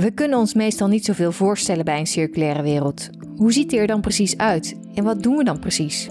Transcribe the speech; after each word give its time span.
We 0.00 0.10
kunnen 0.10 0.38
ons 0.38 0.54
meestal 0.54 0.88
niet 0.88 1.04
zoveel 1.04 1.32
voorstellen 1.32 1.84
bij 1.84 1.98
een 1.98 2.06
circulaire 2.06 2.62
wereld. 2.62 3.08
Hoe 3.36 3.52
ziet 3.52 3.70
die 3.70 3.78
er 3.78 3.86
dan 3.86 4.00
precies 4.00 4.36
uit 4.36 4.76
en 4.94 5.04
wat 5.04 5.22
doen 5.22 5.36
we 5.36 5.44
dan 5.44 5.58
precies? 5.58 6.08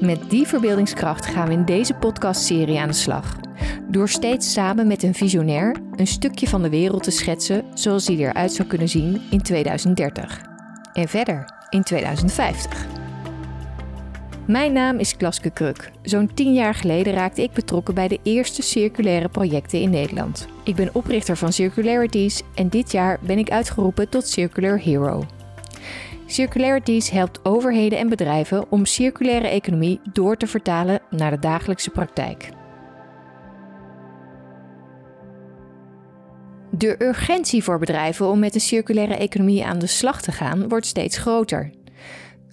Met 0.00 0.30
die 0.30 0.46
verbeeldingskracht 0.46 1.26
gaan 1.26 1.46
we 1.46 1.52
in 1.52 1.64
deze 1.64 1.94
podcastserie 1.94 2.80
aan 2.80 2.88
de 2.88 2.94
slag. 2.94 3.36
Door 3.88 4.08
steeds 4.08 4.52
samen 4.52 4.86
met 4.86 5.02
een 5.02 5.14
visionair 5.14 5.76
een 5.96 6.06
stukje 6.06 6.48
van 6.48 6.62
de 6.62 6.68
wereld 6.68 7.02
te 7.02 7.10
schetsen 7.10 7.64
zoals 7.74 8.04
die 8.04 8.18
eruit 8.18 8.52
zou 8.52 8.68
kunnen 8.68 8.88
zien 8.88 9.20
in 9.30 9.42
2030. 9.42 10.40
En 10.92 11.08
verder 11.08 11.66
in 11.70 11.82
2050. 11.82 12.91
Mijn 14.52 14.72
naam 14.72 14.98
is 14.98 15.16
Klaske 15.16 15.50
Kruk. 15.50 15.90
Zo'n 16.02 16.34
tien 16.34 16.54
jaar 16.54 16.74
geleden 16.74 17.12
raakte 17.12 17.42
ik 17.42 17.52
betrokken 17.52 17.94
bij 17.94 18.08
de 18.08 18.18
eerste 18.22 18.62
circulaire 18.62 19.28
projecten 19.28 19.80
in 19.80 19.90
Nederland. 19.90 20.48
Ik 20.64 20.74
ben 20.74 20.94
oprichter 20.94 21.36
van 21.36 21.52
Circularities 21.52 22.42
en 22.54 22.68
dit 22.68 22.92
jaar 22.92 23.18
ben 23.22 23.38
ik 23.38 23.50
uitgeroepen 23.50 24.08
tot 24.08 24.28
Circular 24.28 24.78
Hero. 24.78 25.24
Circularities 26.26 27.10
helpt 27.10 27.44
overheden 27.44 27.98
en 27.98 28.08
bedrijven 28.08 28.70
om 28.70 28.84
circulaire 28.86 29.48
economie 29.48 30.00
door 30.12 30.36
te 30.36 30.46
vertalen 30.46 31.00
naar 31.10 31.30
de 31.30 31.38
dagelijkse 31.38 31.90
praktijk. 31.90 32.48
De 36.70 36.94
urgentie 36.98 37.62
voor 37.62 37.78
bedrijven 37.78 38.28
om 38.28 38.38
met 38.38 38.52
de 38.52 38.58
circulaire 38.58 39.14
economie 39.14 39.64
aan 39.64 39.78
de 39.78 39.86
slag 39.86 40.22
te 40.22 40.32
gaan 40.32 40.68
wordt 40.68 40.86
steeds 40.86 41.16
groter. 41.16 41.70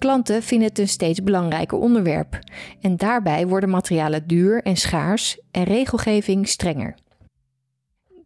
Klanten 0.00 0.42
vinden 0.42 0.68
het 0.68 0.78
een 0.78 0.88
steeds 0.88 1.22
belangrijker 1.22 1.78
onderwerp 1.78 2.38
en 2.80 2.96
daarbij 2.96 3.46
worden 3.46 3.70
materialen 3.70 4.26
duur 4.26 4.62
en 4.62 4.76
schaars 4.76 5.40
en 5.50 5.64
regelgeving 5.64 6.48
strenger. 6.48 6.94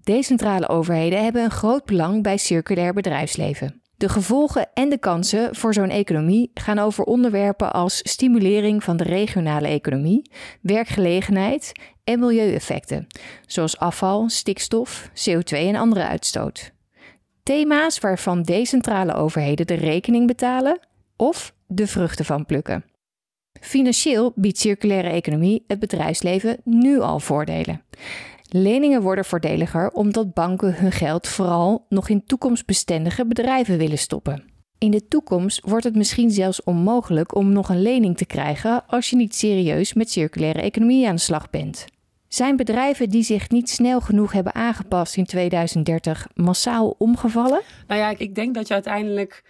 Decentrale 0.02 0.68
overheden 0.68 1.22
hebben 1.22 1.44
een 1.44 1.50
groot 1.50 1.84
belang 1.84 2.22
bij 2.22 2.36
circulair 2.36 2.92
bedrijfsleven. 2.92 3.82
De 3.96 4.08
gevolgen 4.08 4.68
en 4.74 4.88
de 4.88 4.98
kansen 4.98 5.54
voor 5.54 5.74
zo'n 5.74 5.90
economie 5.90 6.50
gaan 6.54 6.78
over 6.78 7.04
onderwerpen 7.04 7.72
als 7.72 8.00
stimulering 8.02 8.84
van 8.84 8.96
de 8.96 9.04
regionale 9.04 9.68
economie, 9.68 10.30
werkgelegenheid 10.60 11.72
en 12.04 12.18
milieueffecten, 12.18 13.06
zoals 13.46 13.78
afval, 13.78 14.28
stikstof, 14.28 15.10
CO2 15.10 15.56
en 15.56 15.76
andere 15.76 16.06
uitstoot. 16.06 16.72
Thema's 17.42 17.98
waarvan 17.98 18.42
decentrale 18.42 19.14
overheden 19.14 19.66
de 19.66 19.74
rekening 19.74 20.26
betalen 20.26 20.78
of 21.16 21.53
de 21.66 21.86
vruchten 21.86 22.24
van 22.24 22.46
plukken. 22.46 22.84
Financieel 23.60 24.32
biedt 24.34 24.58
circulaire 24.58 25.08
economie 25.08 25.64
het 25.66 25.78
bedrijfsleven 25.78 26.60
nu 26.64 27.00
al 27.00 27.20
voordelen. 27.20 27.82
Leningen 28.48 29.02
worden 29.02 29.24
voordeliger 29.24 29.90
omdat 29.90 30.34
banken 30.34 30.74
hun 30.74 30.92
geld 30.92 31.28
vooral 31.28 31.86
nog 31.88 32.08
in 32.08 32.24
toekomstbestendige 32.24 33.26
bedrijven 33.26 33.78
willen 33.78 33.98
stoppen. 33.98 34.44
In 34.78 34.90
de 34.90 35.08
toekomst 35.08 35.60
wordt 35.64 35.84
het 35.84 35.96
misschien 35.96 36.30
zelfs 36.30 36.62
onmogelijk 36.62 37.34
om 37.34 37.52
nog 37.52 37.68
een 37.68 37.82
lening 37.82 38.16
te 38.16 38.26
krijgen 38.26 38.86
als 38.86 39.10
je 39.10 39.16
niet 39.16 39.34
serieus 39.34 39.92
met 39.92 40.10
circulaire 40.10 40.60
economie 40.60 41.08
aan 41.08 41.14
de 41.14 41.20
slag 41.20 41.50
bent. 41.50 41.84
Zijn 42.28 42.56
bedrijven 42.56 43.08
die 43.08 43.22
zich 43.22 43.50
niet 43.50 43.70
snel 43.70 44.00
genoeg 44.00 44.32
hebben 44.32 44.54
aangepast 44.54 45.16
in 45.16 45.24
2030 45.24 46.26
massaal 46.34 46.94
omgevallen? 46.98 47.60
Nou 47.86 48.00
ja, 48.00 48.14
ik 48.18 48.34
denk 48.34 48.54
dat 48.54 48.68
je 48.68 48.74
uiteindelijk 48.74 49.42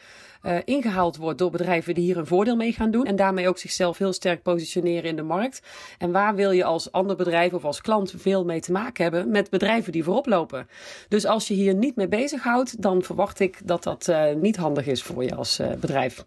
uh, 0.47 0.56
ingehaald 0.64 1.17
wordt 1.17 1.39
door 1.39 1.50
bedrijven 1.50 1.95
die 1.95 2.05
hier 2.05 2.17
een 2.17 2.27
voordeel 2.27 2.56
mee 2.56 2.73
gaan 2.73 2.91
doen. 2.91 3.05
En 3.05 3.17
daarmee 3.17 3.48
ook 3.48 3.59
zichzelf 3.59 3.98
heel 3.98 4.12
sterk 4.12 4.42
positioneren 4.42 5.11
in 5.11 5.17
de 5.17 5.23
markt. 5.23 5.62
En 5.98 6.12
waar 6.12 6.34
wil 6.34 6.50
je 6.50 6.64
als 6.64 6.92
ander 6.92 7.17
bedrijf 7.17 7.53
of 7.53 7.64
als 7.64 7.81
klant 7.81 8.14
veel 8.17 8.45
mee 8.45 8.61
te 8.61 8.72
maken 8.72 9.03
hebben? 9.03 9.31
Met 9.31 9.50
bedrijven 9.50 9.92
die 9.92 10.05
voorop 10.05 10.27
lopen. 10.27 10.69
Dus 11.09 11.27
als 11.27 11.48
je 11.48 11.55
hier 11.55 11.75
niet 11.75 11.97
mee 11.97 12.09
bezighoudt, 12.09 12.83
dan 12.83 13.03
verwacht 13.03 13.41
ik 13.41 13.61
dat 13.65 13.83
dat 13.83 14.09
uh, 14.09 14.25
niet 14.41 14.56
handig 14.56 14.87
is 14.87 15.03
voor 15.03 15.25
je 15.25 15.34
als 15.34 15.61
uh, 15.61 15.72
bedrijf. 15.72 16.25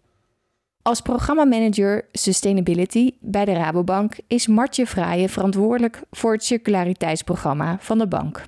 Als 0.82 1.00
programmamanager 1.00 2.04
Sustainability 2.12 3.10
bij 3.20 3.44
de 3.44 3.52
Rabobank 3.52 4.16
is 4.26 4.46
Martje 4.46 4.86
Fraaien 4.86 5.28
verantwoordelijk 5.28 6.02
voor 6.10 6.32
het 6.32 6.44
circulariteitsprogramma 6.44 7.76
van 7.80 7.98
de 7.98 8.06
bank. 8.06 8.44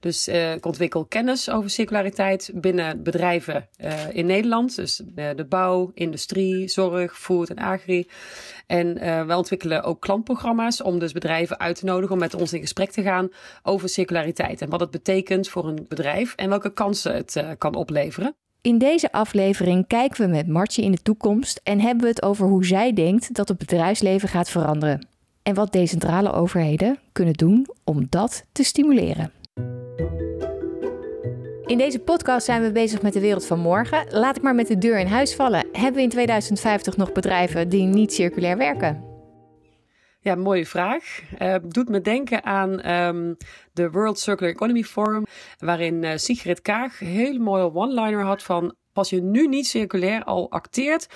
Dus 0.00 0.28
uh, 0.28 0.54
ik 0.54 0.66
ontwikkel 0.66 1.04
kennis 1.04 1.50
over 1.50 1.70
circulariteit 1.70 2.50
binnen 2.54 3.02
bedrijven 3.02 3.68
uh, 3.78 3.92
in 4.12 4.26
Nederland. 4.26 4.76
Dus 4.76 5.02
de 5.14 5.46
bouw, 5.48 5.90
industrie, 5.94 6.68
zorg, 6.68 7.18
food 7.18 7.50
en 7.50 7.58
agri. 7.58 8.08
En 8.66 8.94
we 9.26 9.36
ontwikkelen 9.36 9.82
ook 9.82 10.00
klantprogramma's 10.00 10.82
om 10.82 10.98
dus 10.98 11.12
bedrijven 11.12 11.58
uit 11.58 11.76
te 11.76 11.84
nodigen 11.84 12.12
om 12.12 12.18
met 12.18 12.34
ons 12.34 12.52
in 12.52 12.60
gesprek 12.60 12.90
te 12.90 13.02
gaan 13.02 13.28
over 13.62 13.88
circulariteit. 13.88 14.60
En 14.60 14.70
wat 14.70 14.80
het 14.80 14.90
betekent 14.90 15.48
voor 15.48 15.68
een 15.68 15.86
bedrijf 15.88 16.34
en 16.34 16.48
welke 16.48 16.72
kansen 16.72 17.14
het 17.14 17.44
kan 17.58 17.74
opleveren. 17.74 18.34
In 18.60 18.78
deze 18.78 19.12
aflevering 19.12 19.86
kijken 19.86 20.24
we 20.24 20.30
met 20.30 20.48
Martje 20.48 20.82
in 20.82 20.92
de 20.92 21.02
toekomst 21.02 21.60
en 21.62 21.80
hebben 21.80 22.02
we 22.02 22.08
het 22.08 22.22
over 22.22 22.46
hoe 22.46 22.64
zij 22.64 22.92
denkt 22.92 23.34
dat 23.34 23.48
het 23.48 23.58
bedrijfsleven 23.58 24.28
gaat 24.28 24.50
veranderen. 24.50 25.06
En 25.42 25.54
wat 25.54 25.72
decentrale 25.72 26.32
overheden 26.32 26.98
kunnen 27.12 27.34
doen 27.34 27.66
om 27.84 28.06
dat 28.08 28.44
te 28.52 28.62
stimuleren. 28.62 29.32
In 31.72 31.78
deze 31.78 31.98
podcast 31.98 32.44
zijn 32.44 32.62
we 32.62 32.72
bezig 32.72 33.02
met 33.02 33.12
de 33.12 33.20
wereld 33.20 33.46
van 33.46 33.58
morgen. 33.58 34.06
Laat 34.10 34.36
ik 34.36 34.42
maar 34.42 34.54
met 34.54 34.66
de 34.66 34.78
deur 34.78 34.98
in 34.98 35.06
huis 35.06 35.34
vallen. 35.34 35.66
Hebben 35.72 35.94
we 35.94 36.02
in 36.02 36.08
2050 36.08 36.96
nog 36.96 37.12
bedrijven 37.12 37.68
die 37.68 37.82
niet 37.82 38.12
circulair 38.12 38.56
werken? 38.56 39.04
Ja, 40.20 40.34
mooie 40.34 40.66
vraag. 40.66 41.20
Uh, 41.38 41.54
doet 41.68 41.88
me 41.88 42.00
denken 42.00 42.44
aan 42.44 42.90
um, 42.90 43.36
de 43.72 43.90
World 43.90 44.18
Circular 44.18 44.52
Economy 44.52 44.82
Forum, 44.82 45.24
waarin 45.58 46.02
uh, 46.02 46.12
Sigrid 46.16 46.62
Kaag 46.62 47.00
een 47.00 47.06
hele 47.06 47.38
mooie 47.38 47.74
one-liner 47.74 48.24
had 48.24 48.42
van 48.42 48.74
als 48.92 49.10
je 49.10 49.22
nu 49.22 49.48
niet 49.48 49.66
circulair 49.66 50.24
al 50.24 50.50
acteert, 50.50 51.06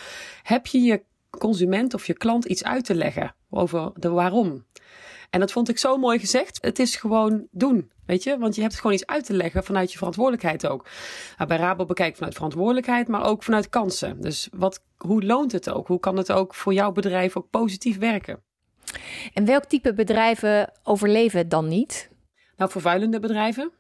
heb 0.43 0.67
je 0.67 0.81
je 0.81 1.03
consument 1.38 1.94
of 1.94 2.06
je 2.06 2.15
klant 2.15 2.44
iets 2.44 2.65
uit 2.65 2.84
te 2.84 2.94
leggen 2.94 3.34
over 3.50 3.91
de 3.94 4.11
waarom. 4.11 4.65
En 5.31 5.41
dat 5.41 5.53
vond 5.53 5.69
ik 5.69 5.78
zo 5.78 5.97
mooi 5.97 6.19
gezegd. 6.19 6.59
Het 6.60 6.78
is 6.78 6.97
gewoon 6.97 7.47
doen. 7.50 7.91
Weet 8.06 8.22
je, 8.22 8.38
want 8.38 8.54
je 8.54 8.62
hebt 8.62 8.76
gewoon 8.76 8.92
iets 8.92 9.06
uit 9.06 9.25
te 9.25 9.32
leggen 9.32 9.64
vanuit 9.64 9.92
je 9.92 9.98
verantwoordelijkheid 9.98 10.66
ook. 10.66 10.88
Nou, 11.37 11.48
bij 11.48 11.59
Rabo 11.59 11.84
bekijk 11.84 12.16
vanuit 12.16 12.34
verantwoordelijkheid, 12.34 13.09
maar 13.09 13.25
ook 13.25 13.42
vanuit 13.42 13.69
kansen. 13.69 14.20
Dus 14.20 14.48
wat, 14.53 14.82
hoe 14.97 15.25
loont 15.25 15.53
het 15.53 15.70
ook? 15.70 15.87
Hoe 15.87 16.00
kan 16.00 16.16
het 16.16 16.32
ook 16.32 16.54
voor 16.54 16.75
jouw 16.75 16.92
bedrijf 16.92 17.37
ook 17.37 17.50
positief 17.50 17.98
werken? 17.98 18.42
En 19.34 19.44
welk 19.44 19.64
type 19.64 19.94
bedrijven 19.94 20.72
overleven 20.82 21.48
dan 21.48 21.69
niet? 21.69 22.10
Nou, 22.56 22.70
vervuilende 22.70 23.20
bedrijven. 23.20 23.72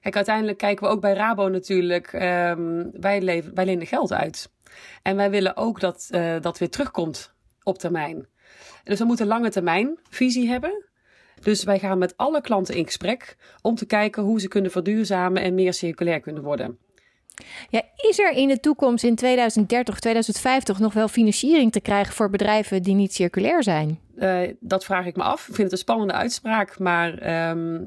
Kijk, 0.00 0.16
uiteindelijk 0.16 0.58
kijken 0.58 0.86
we 0.86 0.92
ook 0.92 1.00
bij 1.00 1.12
Rabo 1.12 1.48
natuurlijk. 1.48 2.12
Um, 2.12 2.90
wij, 3.00 3.20
leven, 3.20 3.54
wij 3.54 3.64
lenen 3.64 3.86
geld 3.86 4.12
uit. 4.12 4.50
En 5.02 5.16
wij 5.16 5.30
willen 5.30 5.56
ook 5.56 5.80
dat 5.80 6.08
uh, 6.10 6.40
dat 6.40 6.58
weer 6.58 6.70
terugkomt 6.70 7.34
op 7.62 7.78
termijn. 7.78 8.26
Dus 8.84 8.98
we 8.98 9.04
moeten 9.04 9.26
lange 9.26 9.50
termijn 9.50 9.98
visie 10.10 10.48
hebben. 10.48 10.84
Dus 11.42 11.64
wij 11.64 11.78
gaan 11.78 11.98
met 11.98 12.16
alle 12.16 12.40
klanten 12.40 12.74
in 12.74 12.84
gesprek 12.84 13.36
om 13.62 13.74
te 13.74 13.86
kijken 13.86 14.22
hoe 14.22 14.40
ze 14.40 14.48
kunnen 14.48 14.70
verduurzamen 14.70 15.42
en 15.42 15.54
meer 15.54 15.74
circulair 15.74 16.20
kunnen 16.20 16.42
worden. 16.42 16.78
Ja, 17.70 17.82
is 17.96 18.18
er 18.18 18.32
in 18.32 18.48
de 18.48 18.60
toekomst 18.60 19.04
in 19.04 19.14
2030, 19.14 19.98
2050 19.98 20.78
nog 20.78 20.92
wel 20.92 21.08
financiering 21.08 21.72
te 21.72 21.80
krijgen 21.80 22.14
voor 22.14 22.30
bedrijven 22.30 22.82
die 22.82 22.94
niet 22.94 23.14
circulair 23.14 23.62
zijn? 23.62 24.00
Uh, 24.16 24.40
dat 24.60 24.84
vraag 24.84 25.06
ik 25.06 25.16
me 25.16 25.22
af. 25.22 25.40
Ik 25.40 25.54
vind 25.54 25.62
het 25.62 25.72
een 25.72 25.78
spannende 25.78 26.12
uitspraak, 26.12 26.78
maar 26.78 27.48
um, 27.50 27.86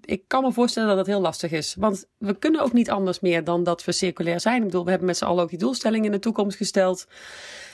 ik 0.00 0.22
kan 0.26 0.42
me 0.42 0.52
voorstellen 0.52 0.88
dat 0.88 0.98
het 0.98 1.06
heel 1.06 1.20
lastig 1.20 1.50
is. 1.50 1.74
Want 1.78 2.06
we 2.18 2.38
kunnen 2.38 2.60
ook 2.60 2.72
niet 2.72 2.90
anders 2.90 3.20
meer 3.20 3.44
dan 3.44 3.62
dat 3.62 3.84
we 3.84 3.92
circulair 3.92 4.40
zijn. 4.40 4.56
Ik 4.56 4.64
bedoel, 4.64 4.84
we 4.84 4.90
hebben 4.90 5.08
met 5.08 5.16
z'n 5.16 5.24
allen 5.24 5.42
ook 5.42 5.50
die 5.50 5.58
doelstellingen 5.58 6.06
in 6.06 6.12
de 6.12 6.18
toekomst 6.18 6.56
gesteld. 6.56 7.06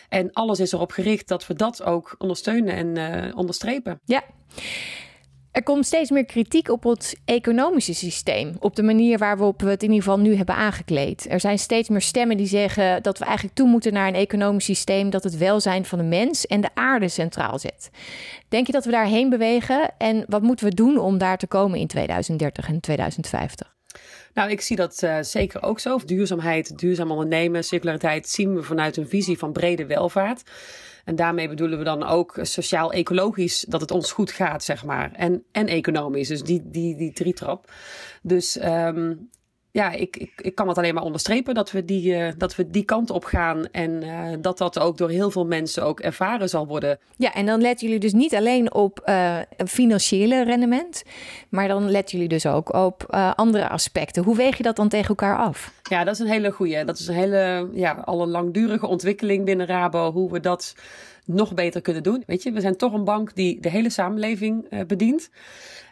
En 0.09 0.33
alles 0.33 0.61
is 0.61 0.73
erop 0.73 0.93
gericht 0.93 1.29
dat 1.29 1.47
we 1.47 1.55
dat 1.55 1.83
ook 1.83 2.15
ondersteunen 2.19 2.75
en 2.75 3.27
uh, 3.27 3.37
onderstrepen. 3.37 4.01
Ja. 4.05 4.23
Er 5.53 5.63
komt 5.63 5.87
steeds 5.87 6.11
meer 6.11 6.25
kritiek 6.25 6.69
op 6.69 6.83
het 6.83 7.21
economische 7.25 7.95
systeem. 7.95 8.57
Op 8.59 8.77
de 8.77 8.83
manier 8.83 9.19
waarop 9.19 9.63
we 9.63 9.71
het 9.71 9.83
in 9.83 9.89
ieder 9.89 10.05
geval 10.05 10.21
nu 10.21 10.35
hebben 10.35 10.55
aangekleed. 10.55 11.27
Er 11.31 11.41
zijn 11.41 11.59
steeds 11.59 11.89
meer 11.89 12.01
stemmen 12.01 12.37
die 12.37 12.47
zeggen 12.47 13.03
dat 13.03 13.19
we 13.19 13.25
eigenlijk 13.25 13.55
toe 13.55 13.69
moeten 13.69 13.93
naar 13.93 14.09
een 14.09 14.15
economisch 14.15 14.65
systeem 14.65 15.11
dat 15.11 15.25
het 15.25 15.37
welzijn 15.37 15.85
van 15.85 15.99
de 15.99 16.05
mens 16.05 16.47
en 16.47 16.61
de 16.61 16.69
aarde 16.75 17.09
centraal 17.09 17.59
zet. 17.59 17.91
Denk 18.49 18.67
je 18.67 18.73
dat 18.73 18.85
we 18.85 18.91
daarheen 18.91 19.29
bewegen? 19.29 19.91
En 19.99 20.25
wat 20.29 20.43
moeten 20.43 20.69
we 20.69 20.75
doen 20.75 20.99
om 20.99 21.19
daar 21.19 21.39
te 21.39 21.47
komen 21.47 21.79
in 21.79 21.87
2030 21.87 22.69
en 22.69 22.81
2050? 22.81 23.75
Nou, 24.35 24.51
ik 24.51 24.61
zie 24.61 24.77
dat 24.77 25.03
uh, 25.03 25.17
zeker 25.21 25.63
ook 25.63 25.81
zo. 25.81 25.99
Duurzaamheid, 26.05 26.79
duurzaam 26.79 27.11
ondernemen, 27.11 27.65
circulariteit 27.65 28.29
zien 28.29 28.55
we 28.55 28.63
vanuit 28.63 28.97
een 28.97 29.09
visie 29.09 29.39
van 29.39 29.53
brede 29.53 29.87
welvaart. 29.87 30.43
En 31.05 31.17
daarmee 31.17 31.49
bedoelen 31.49 31.79
we 31.79 31.85
dan 31.85 32.07
ook 32.07 32.39
sociaal-ecologisch 32.43 33.65
dat 33.69 33.81
het 33.81 33.91
ons 33.91 34.13
goed 34.13 34.31
gaat, 34.31 34.65
zeg 34.65 34.85
maar. 34.85 35.13
En, 35.13 35.45
en 35.53 35.67
economisch, 35.67 36.29
dus 36.29 36.43
die, 36.43 36.63
die, 36.65 36.97
die 36.97 37.13
drietrap. 37.13 37.73
Dus 38.23 38.65
um, 38.65 39.29
ja, 39.73 39.91
ik, 39.91 40.17
ik, 40.17 40.33
ik 40.37 40.55
kan 40.55 40.69
het 40.69 40.79
alleen 40.79 40.95
maar 40.95 41.03
onderstrepen 41.03 41.55
dat 41.55 41.71
we 41.71 41.85
die, 41.85 42.17
uh, 42.17 42.29
dat 42.37 42.57
we 42.57 42.71
die 42.71 42.85
kant 42.85 43.11
op 43.11 43.25
gaan. 43.25 43.67
En 43.71 44.03
uh, 44.05 44.33
dat 44.41 44.59
dat 44.59 44.79
ook 44.79 44.99
door 44.99 45.11
heel 45.11 45.31
veel 45.31 45.47
mensen 45.47 45.85
ook 45.85 46.01
ervaren 46.01 46.49
zal 46.49 46.67
worden. 46.67 46.99
Ja, 47.17 47.35
en 47.35 47.47
dan 47.47 47.61
letten 47.61 47.87
jullie 47.87 48.03
dus 48.03 48.13
niet 48.13 48.35
alleen 48.35 48.73
op 48.75 49.03
uh, 49.09 49.39
financiële 49.67 50.45
rendement. 50.45 51.03
Maar 51.49 51.69
dan 51.69 51.91
letten 51.91 52.15
jullie 52.15 52.29
dus 52.29 52.47
ook 52.47 52.75
op 52.75 53.07
andere 53.37 53.69
aspecten. 53.69 54.25
Hoe 54.25 54.37
weeg 54.37 54.57
je 54.57 54.63
dat 54.63 54.77
dan 54.77 54.89
tegen 54.89 55.09
elkaar 55.09 55.39
af? 55.39 55.73
Ja, 55.83 56.05
dat 56.05 56.15
is 56.15 56.21
een 56.21 56.27
hele 56.27 56.51
goede. 56.51 56.85
Dat 56.85 56.99
is 56.99 57.07
een 57.07 57.15
hele, 57.15 57.69
ja, 57.73 57.93
al 57.93 58.23
een 58.23 58.31
langdurige 58.31 58.87
ontwikkeling 58.87 59.45
binnen 59.45 59.67
Rabo. 59.67 60.13
Hoe 60.13 60.33
we 60.33 60.41
dat 60.41 60.75
nog 61.25 61.55
beter 61.55 61.81
kunnen 61.81 62.03
doen. 62.03 62.23
Weet 62.27 62.43
je, 62.43 62.53
we 62.53 62.61
zijn 62.61 62.77
toch 62.77 62.93
een 62.93 63.05
bank 63.05 63.35
die 63.35 63.61
de 63.61 63.71
hele 63.71 63.91
samenleving 63.91 64.87
bedient. 64.87 65.31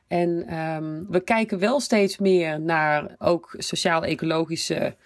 En 0.09 0.59
um, 0.59 1.07
we 1.09 1.21
kijken 1.21 1.59
wel 1.59 1.81
steeds 1.81 2.19
meer 2.19 2.61
naar 2.61 3.15
ook 3.19 3.55
sociaal-ecologische 3.59 4.97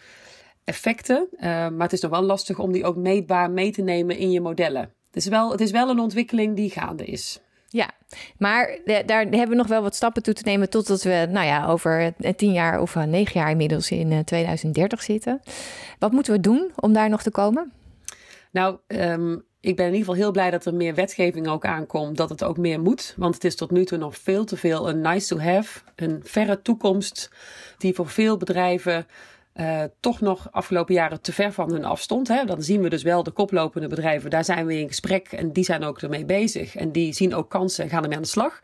effecten. 0.65 1.29
Uh, 1.33 1.41
maar 1.43 1.73
het 1.79 1.93
is 1.93 2.01
nog 2.01 2.11
wel 2.11 2.23
lastig 2.23 2.59
om 2.59 2.73
die 2.73 2.85
ook 2.85 2.97
meetbaar 2.97 3.51
mee 3.51 3.73
te 3.73 3.83
nemen 3.83 4.17
in 4.17 4.31
je 4.31 4.41
modellen. 4.41 4.93
Het 5.07 5.17
is 5.17 5.27
wel, 5.27 5.51
het 5.51 5.61
is 5.61 5.71
wel 5.71 5.89
een 5.89 5.99
ontwikkeling 5.99 6.57
die 6.57 6.71
gaande 6.71 7.05
is. 7.05 7.41
Ja, 7.69 7.91
maar 8.39 8.79
daar 8.85 9.21
hebben 9.21 9.49
we 9.49 9.55
nog 9.55 9.67
wel 9.67 9.83
wat 9.83 9.95
stappen 9.95 10.23
toe 10.23 10.35
te 10.35 10.43
nemen 10.45 10.71
totdat 10.71 11.03
we, 11.03 11.27
nou 11.31 11.47
ja, 11.47 11.67
over 11.67 12.15
tien 12.37 12.53
jaar 12.53 12.81
of 12.81 12.95
negen 12.95 13.41
jaar 13.41 13.51
inmiddels 13.51 13.91
in 13.91 14.25
2030 14.25 15.03
zitten. 15.03 15.41
Wat 15.99 16.13
moeten 16.13 16.33
we 16.33 16.41
doen 16.41 16.71
om 16.77 16.93
daar 16.93 17.09
nog 17.09 17.23
te 17.23 17.31
komen? 17.31 17.73
Nou, 18.51 18.79
um, 18.87 19.45
ik 19.63 19.77
ben 19.77 19.87
in 19.87 19.93
ieder 19.93 20.07
geval 20.07 20.23
heel 20.23 20.31
blij 20.31 20.51
dat 20.51 20.65
er 20.65 20.75
meer 20.75 20.95
wetgeving 20.95 21.49
ook 21.49 21.65
aankomt, 21.65 22.17
dat 22.17 22.29
het 22.29 22.45
ook 22.45 22.57
meer 22.57 22.81
moet. 22.81 23.15
Want 23.17 23.35
het 23.35 23.45
is 23.45 23.57
tot 23.57 23.71
nu 23.71 23.85
toe 23.85 23.99
nog 23.99 24.17
veel 24.17 24.45
te 24.45 24.57
veel 24.57 24.89
een 24.89 25.01
nice 25.01 25.27
to 25.27 25.39
have, 25.39 25.81
een 25.95 26.21
verre 26.25 26.63
toekomst, 26.63 27.31
die 27.79 27.95
voor 27.95 28.09
veel 28.09 28.37
bedrijven 28.37 29.07
uh, 29.55 29.83
toch 30.01 30.21
nog 30.21 30.49
afgelopen 30.53 30.95
jaren 30.95 31.21
te 31.21 31.33
ver 31.33 31.53
van 31.53 31.73
hun 31.73 31.85
afstond. 31.85 32.29
Hè. 32.29 32.45
Dan 32.45 32.63
zien 32.63 32.83
we 32.83 32.89
dus 32.89 33.03
wel 33.03 33.23
de 33.23 33.31
koplopende 33.31 33.89
bedrijven, 33.89 34.31
daar 34.31 34.45
zijn 34.45 34.67
we 34.67 34.79
in 34.79 34.89
gesprek 34.89 35.33
en 35.33 35.53
die 35.53 35.65
zijn 35.65 35.85
ook 35.85 36.01
ermee 36.01 36.25
bezig. 36.25 36.77
En 36.77 36.93
die 36.93 37.13
zien 37.13 37.35
ook 37.35 37.51
kansen 37.51 37.85
en 37.85 37.91
gaan 37.91 38.03
ermee 38.03 38.17
aan 38.17 38.23
de 38.23 38.29
slag. 38.29 38.61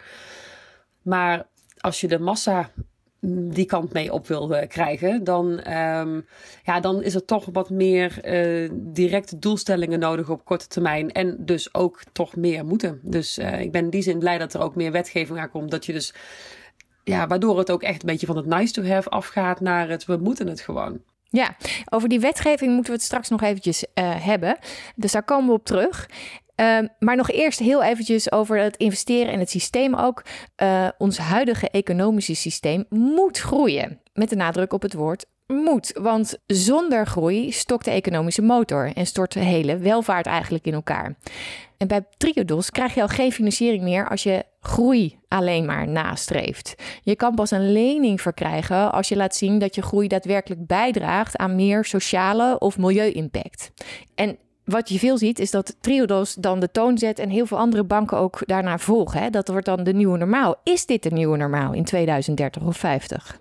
Maar 1.03 1.47
als 1.79 2.01
je 2.01 2.09
de 2.09 2.19
massa 2.19 2.71
die 3.20 3.67
kant 3.67 3.93
mee 3.93 4.12
op 4.12 4.26
wil 4.26 4.67
krijgen, 4.69 5.25
dan, 5.25 5.73
um, 5.73 6.26
ja, 6.65 6.81
dan 6.81 7.03
is 7.03 7.15
er 7.15 7.25
toch 7.25 7.47
wat 7.53 7.70
meer 7.70 8.19
uh, 8.25 8.70
directe 8.73 9.38
doelstellingen 9.38 9.99
nodig 9.99 10.31
op 10.31 10.44
korte 10.44 10.67
termijn. 10.67 11.12
En 11.12 11.37
dus 11.38 11.75
ook 11.75 12.00
toch 12.12 12.37
meer 12.37 12.65
moeten. 12.65 13.00
Dus 13.03 13.38
uh, 13.38 13.61
ik 13.61 13.73
ben 13.73 13.85
in 13.85 13.91
die 13.91 14.03
zin 14.03 14.19
blij 14.19 14.38
dat 14.38 14.55
er 14.55 14.61
ook 14.61 14.75
meer 14.75 14.93
wetgeving 14.93 15.38
aankomt. 15.38 15.70
Dat 15.70 15.87
je 15.87 15.93
dus, 15.93 16.15
ja, 17.05 17.26
waardoor 17.26 17.59
het 17.59 17.70
ook 17.70 17.82
echt 17.82 18.03
een 18.03 18.09
beetje 18.09 18.26
van 18.26 18.37
het 18.37 18.47
nice 18.47 18.73
to 18.73 18.85
have 18.85 19.09
afgaat 19.09 19.61
naar 19.61 19.88
het 19.88 20.05
we 20.05 20.17
moeten 20.17 20.47
het 20.47 20.61
gewoon. 20.61 21.00
Ja, 21.31 21.56
over 21.91 22.09
die 22.09 22.20
wetgeving 22.20 22.73
moeten 22.73 22.93
we 22.93 22.99
het 22.99 23.06
straks 23.06 23.29
nog 23.29 23.43
eventjes 23.43 23.85
hebben. 24.00 24.59
Dus 24.97 25.12
daar 25.12 25.25
komen 25.25 25.47
we 25.47 25.53
op 25.53 25.65
terug. 25.65 26.09
Uh, 26.60 26.78
maar 26.99 27.16
nog 27.16 27.31
eerst 27.31 27.58
heel 27.58 27.82
eventjes 27.82 28.32
over 28.32 28.58
het 28.58 28.76
investeren 28.76 29.32
in 29.32 29.38
het 29.38 29.50
systeem 29.50 29.94
ook. 29.94 30.25
Uh, 30.62 30.88
ons 30.99 31.19
huidige 31.19 31.70
economische 31.70 32.34
systeem 32.34 32.84
moet 32.88 33.38
groeien. 33.38 34.00
Met 34.12 34.28
de 34.28 34.37
nadruk 34.37 34.72
op 34.72 34.82
het 34.82 34.94
woord 34.94 35.25
moet. 35.46 35.90
Want 36.00 36.38
zonder 36.46 37.06
groei 37.06 37.52
stokt 37.52 37.84
de 37.84 37.90
economische 37.90 38.43
motor 38.43 38.93
en 38.94 39.06
stort 39.06 39.32
de 39.32 39.40
hele 39.40 39.76
welvaart 39.76 40.26
eigenlijk 40.26 40.66
in 40.66 40.75
elkaar. 40.75 41.16
En 41.76 41.88
bij 41.88 42.06
Triodos 42.16 42.70
krijg 42.70 42.94
je 42.94 43.00
al 43.00 43.08
geen 43.08 43.32
financiering 43.32 43.82
meer 43.82 44.08
als 44.08 44.22
je 44.22 44.44
groei 44.60 45.19
alleen 45.28 45.64
maar 45.64 45.88
nastreeft. 45.88 46.75
Je 47.02 47.16
kan 47.16 47.34
pas 47.34 47.50
een 47.50 47.72
lening 47.72 48.20
verkrijgen 48.20 48.93
als 48.93 49.08
je 49.08 49.16
laat 49.16 49.34
zien 49.34 49.58
dat 49.58 49.75
je 49.75 49.82
groei 49.82 50.08
daadwerkelijk 50.08 50.66
bijdraagt 50.66 51.37
aan 51.37 51.55
meer 51.55 51.84
sociale 51.84 52.58
of 52.58 52.78
milieu-impact. 52.78 53.70
En 54.14 54.38
wat 54.69 54.88
je 54.88 54.99
veel 54.99 55.19
ziet, 55.19 55.38
is 55.38 55.50
dat 55.50 55.76
Triodos 55.81 56.35
dan 56.35 56.61
de 56.61 56.70
toon 56.70 56.99
zet 56.99 57.19
en 57.19 57.29
heel 57.29 57.47
veel 57.47 57.59
andere 57.59 57.85
banken 57.85 58.19
ook 58.19 58.38
daarna 58.47 58.79
volgen. 58.79 59.20
Hè? 59.20 59.31
Dat 59.31 59.49
wordt 59.49 59.67
dan 59.67 59.85
de 59.85 59.93
nieuwe 59.93 60.19
normaal. 60.19 60.61
Is 60.62 60.87
dit 60.87 61.03
de 61.03 61.11
nieuwe 61.11 61.37
normaal 61.37 61.73
in 61.73 61.85
2030 61.85 62.62
of 62.62 62.76
50? 62.76 63.41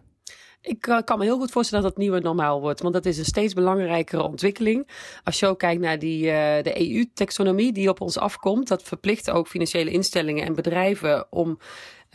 Ik 0.61 0.87
uh, 0.87 0.97
kan 1.05 1.17
me 1.17 1.23
heel 1.23 1.37
goed 1.37 1.51
voorstellen 1.51 1.83
dat 1.83 1.93
het 1.93 2.01
nieuwe 2.01 2.19
normaal 2.19 2.61
wordt. 2.61 2.81
Want 2.81 2.93
dat 2.93 3.05
is 3.05 3.17
een 3.17 3.25
steeds 3.25 3.53
belangrijkere 3.53 4.23
ontwikkeling. 4.23 4.87
Als 5.23 5.39
je 5.39 5.47
ook 5.47 5.59
kijkt 5.59 5.81
naar 5.81 5.99
die, 5.99 6.25
uh, 6.25 6.31
de 6.61 6.91
EU-taxonomie 6.91 7.71
die 7.71 7.89
op 7.89 8.01
ons 8.01 8.17
afkomt. 8.17 8.67
Dat 8.67 8.83
verplicht 8.83 9.29
ook 9.29 9.47
financiële 9.47 9.91
instellingen 9.91 10.45
en 10.45 10.55
bedrijven 10.55 11.31
om 11.31 11.59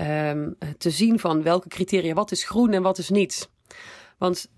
um, 0.00 0.56
te 0.78 0.90
zien 0.90 1.18
van 1.18 1.42
welke 1.42 1.68
criteria, 1.68 2.14
wat 2.14 2.30
is 2.30 2.44
groen 2.44 2.72
en 2.72 2.82
wat 2.82 2.98
is 2.98 3.10
niet. 3.10 3.50
Want 4.18 4.50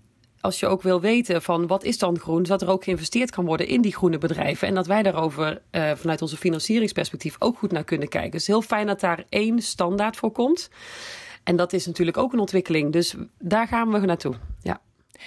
als 0.45 0.59
je 0.59 0.67
ook 0.67 0.81
wil 0.81 1.01
weten 1.01 1.41
van 1.41 1.67
wat 1.67 1.83
is 1.83 1.97
dan 1.97 2.19
groen, 2.19 2.45
zodat 2.45 2.61
er 2.61 2.69
ook 2.69 2.83
geïnvesteerd 2.83 3.31
kan 3.31 3.45
worden 3.45 3.67
in 3.67 3.81
die 3.81 3.95
groene 3.95 4.17
bedrijven. 4.17 4.67
En 4.67 4.75
dat 4.75 4.87
wij 4.87 5.03
daarover 5.03 5.61
uh, 5.71 5.91
vanuit 5.95 6.21
onze 6.21 6.37
financieringsperspectief 6.37 7.35
ook 7.39 7.57
goed 7.57 7.71
naar 7.71 7.83
kunnen 7.83 8.07
kijken. 8.07 8.39
Is 8.39 8.47
heel 8.47 8.61
fijn 8.61 8.87
dat 8.87 8.99
daar 8.99 9.23
één 9.29 9.61
standaard 9.61 10.15
voor 10.15 10.31
komt. 10.31 10.69
En 11.43 11.55
dat 11.55 11.73
is 11.73 11.85
natuurlijk 11.85 12.17
ook 12.17 12.33
een 12.33 12.39
ontwikkeling. 12.39 12.91
Dus 12.91 13.15
daar 13.39 13.67
gaan 13.67 13.91
we 13.91 13.99
naartoe. 13.99 14.33
Ja. 14.61 14.81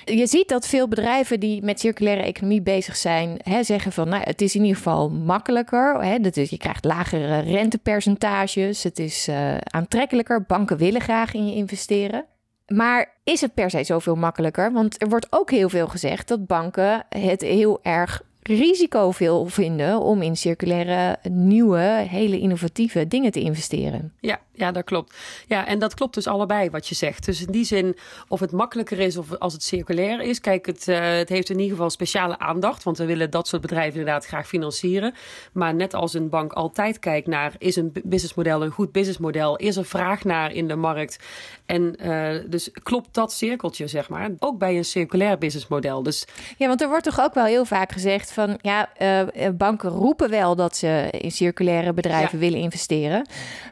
Je 0.04 0.26
ziet 0.26 0.48
dat 0.48 0.66
veel 0.66 0.88
bedrijven 0.88 1.40
die 1.40 1.62
met 1.62 1.80
circulaire 1.80 2.22
economie 2.22 2.62
bezig 2.62 2.96
zijn, 2.96 3.40
hè, 3.42 3.62
zeggen 3.62 3.92
van 3.92 4.08
nou, 4.08 4.22
het 4.22 4.40
is 4.40 4.54
in 4.54 4.60
ieder 4.60 4.76
geval 4.76 5.10
makkelijker. 5.10 6.04
Hè, 6.04 6.18
dat 6.18 6.36
is, 6.36 6.50
je 6.50 6.56
krijgt 6.56 6.84
lagere 6.84 7.38
rentepercentages, 7.38 8.82
het 8.82 8.98
is 8.98 9.28
uh, 9.28 9.56
aantrekkelijker. 9.56 10.42
Banken 10.42 10.76
willen 10.76 11.00
graag 11.00 11.34
in 11.34 11.46
je 11.46 11.54
investeren. 11.54 12.24
Maar 12.74 13.14
is 13.24 13.40
het 13.40 13.54
per 13.54 13.70
se 13.70 13.84
zoveel 13.84 14.14
makkelijker? 14.14 14.72
Want 14.72 15.02
er 15.02 15.08
wordt 15.08 15.26
ook 15.30 15.50
heel 15.50 15.68
veel 15.68 15.88
gezegd 15.88 16.28
dat 16.28 16.46
banken 16.46 17.04
het 17.08 17.40
heel 17.40 17.78
erg 17.82 18.22
risicoveel 18.48 19.46
vinden 19.46 20.00
om 20.00 20.22
in 20.22 20.36
circulaire, 20.36 21.18
nieuwe, 21.30 22.06
hele 22.08 22.38
innovatieve 22.38 23.08
dingen 23.08 23.30
te 23.30 23.40
investeren. 23.40 24.12
Ja, 24.20 24.40
ja, 24.52 24.72
dat 24.72 24.84
klopt. 24.84 25.16
Ja, 25.46 25.66
en 25.66 25.78
dat 25.78 25.94
klopt 25.94 26.14
dus 26.14 26.26
allebei 26.26 26.70
wat 26.70 26.88
je 26.88 26.94
zegt. 26.94 27.24
Dus 27.24 27.46
in 27.46 27.52
die 27.52 27.64
zin, 27.64 27.96
of 28.28 28.40
het 28.40 28.52
makkelijker 28.52 28.98
is 28.98 29.16
of 29.16 29.38
als 29.38 29.52
het 29.52 29.62
circulair 29.62 30.20
is. 30.20 30.40
Kijk, 30.40 30.66
het, 30.66 30.88
uh, 30.88 30.98
het 31.00 31.28
heeft 31.28 31.50
in 31.50 31.58
ieder 31.58 31.70
geval 31.70 31.90
speciale 31.90 32.38
aandacht. 32.38 32.82
Want 32.82 32.98
we 32.98 33.04
willen 33.04 33.30
dat 33.30 33.48
soort 33.48 33.62
bedrijven 33.62 33.98
inderdaad 33.98 34.26
graag 34.26 34.48
financieren. 34.48 35.14
Maar 35.52 35.74
net 35.74 35.94
als 35.94 36.14
een 36.14 36.28
bank 36.28 36.52
altijd 36.52 36.98
kijkt 36.98 37.26
naar, 37.26 37.54
is 37.58 37.76
een 37.76 37.92
businessmodel 38.04 38.62
een 38.62 38.70
goed 38.70 38.92
businessmodel? 38.92 39.56
Is 39.56 39.76
er 39.76 39.84
vraag 39.84 40.24
naar 40.24 40.52
in 40.52 40.68
de 40.68 40.76
markt? 40.76 41.18
En 41.66 41.96
uh, 42.06 42.34
dus 42.46 42.70
klopt 42.82 43.14
dat 43.14 43.32
cirkeltje, 43.32 43.86
zeg 43.86 44.08
maar. 44.08 44.30
Ook 44.38 44.58
bij 44.58 44.76
een 44.76 44.84
circulair 44.84 45.38
businessmodel. 45.38 46.02
Dus... 46.02 46.26
Ja, 46.56 46.66
want 46.68 46.80
er 46.80 46.88
wordt 46.88 47.04
toch 47.04 47.20
ook 47.20 47.34
wel 47.34 47.44
heel 47.44 47.64
vaak 47.64 47.92
gezegd 47.92 48.32
van, 48.38 48.58
ja, 48.62 48.88
uh, 49.02 49.48
banken 49.54 49.90
roepen 49.90 50.30
wel 50.30 50.56
dat 50.56 50.76
ze 50.76 51.08
in 51.10 51.30
circulaire 51.30 51.92
bedrijven 51.92 52.38
ja. 52.38 52.44
willen 52.44 52.58
investeren. 52.58 53.26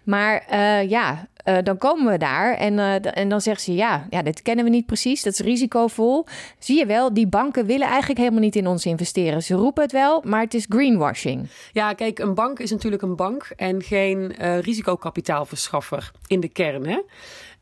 Maar 0.04 0.46
uh, 0.52 0.88
ja, 0.88 1.28
uh, 1.48 1.56
dan 1.62 1.78
komen 1.78 2.12
we 2.12 2.18
daar 2.18 2.54
en, 2.54 2.72
uh, 2.72 3.16
en 3.16 3.28
dan 3.28 3.40
zeggen 3.40 3.62
ze 3.62 3.74
ja, 3.74 4.06
ja, 4.10 4.22
dit 4.22 4.42
kennen 4.42 4.64
we 4.64 4.70
niet 4.70 4.86
precies, 4.86 5.22
dat 5.22 5.32
is 5.32 5.38
risicovol. 5.38 6.26
Zie 6.58 6.78
je 6.78 6.86
wel, 6.86 7.14
die 7.14 7.26
banken 7.26 7.66
willen 7.66 7.88
eigenlijk 7.88 8.18
helemaal 8.18 8.40
niet 8.40 8.56
in 8.56 8.66
ons 8.66 8.86
investeren. 8.86 9.42
Ze 9.42 9.54
roepen 9.54 9.82
het 9.82 9.92
wel, 9.92 10.22
maar 10.24 10.40
het 10.40 10.54
is 10.54 10.66
greenwashing. 10.68 11.48
Ja, 11.72 11.92
kijk, 11.92 12.18
een 12.18 12.34
bank 12.34 12.58
is 12.58 12.70
natuurlijk 12.70 13.02
een 13.02 13.16
bank 13.16 13.52
en 13.56 13.82
geen 13.82 14.34
uh, 14.40 14.58
risicokapitaalverschaffer 14.58 16.10
in 16.26 16.40
de 16.40 16.48
kern. 16.48 16.86
Hè? 16.86 17.00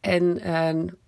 En 0.00 0.40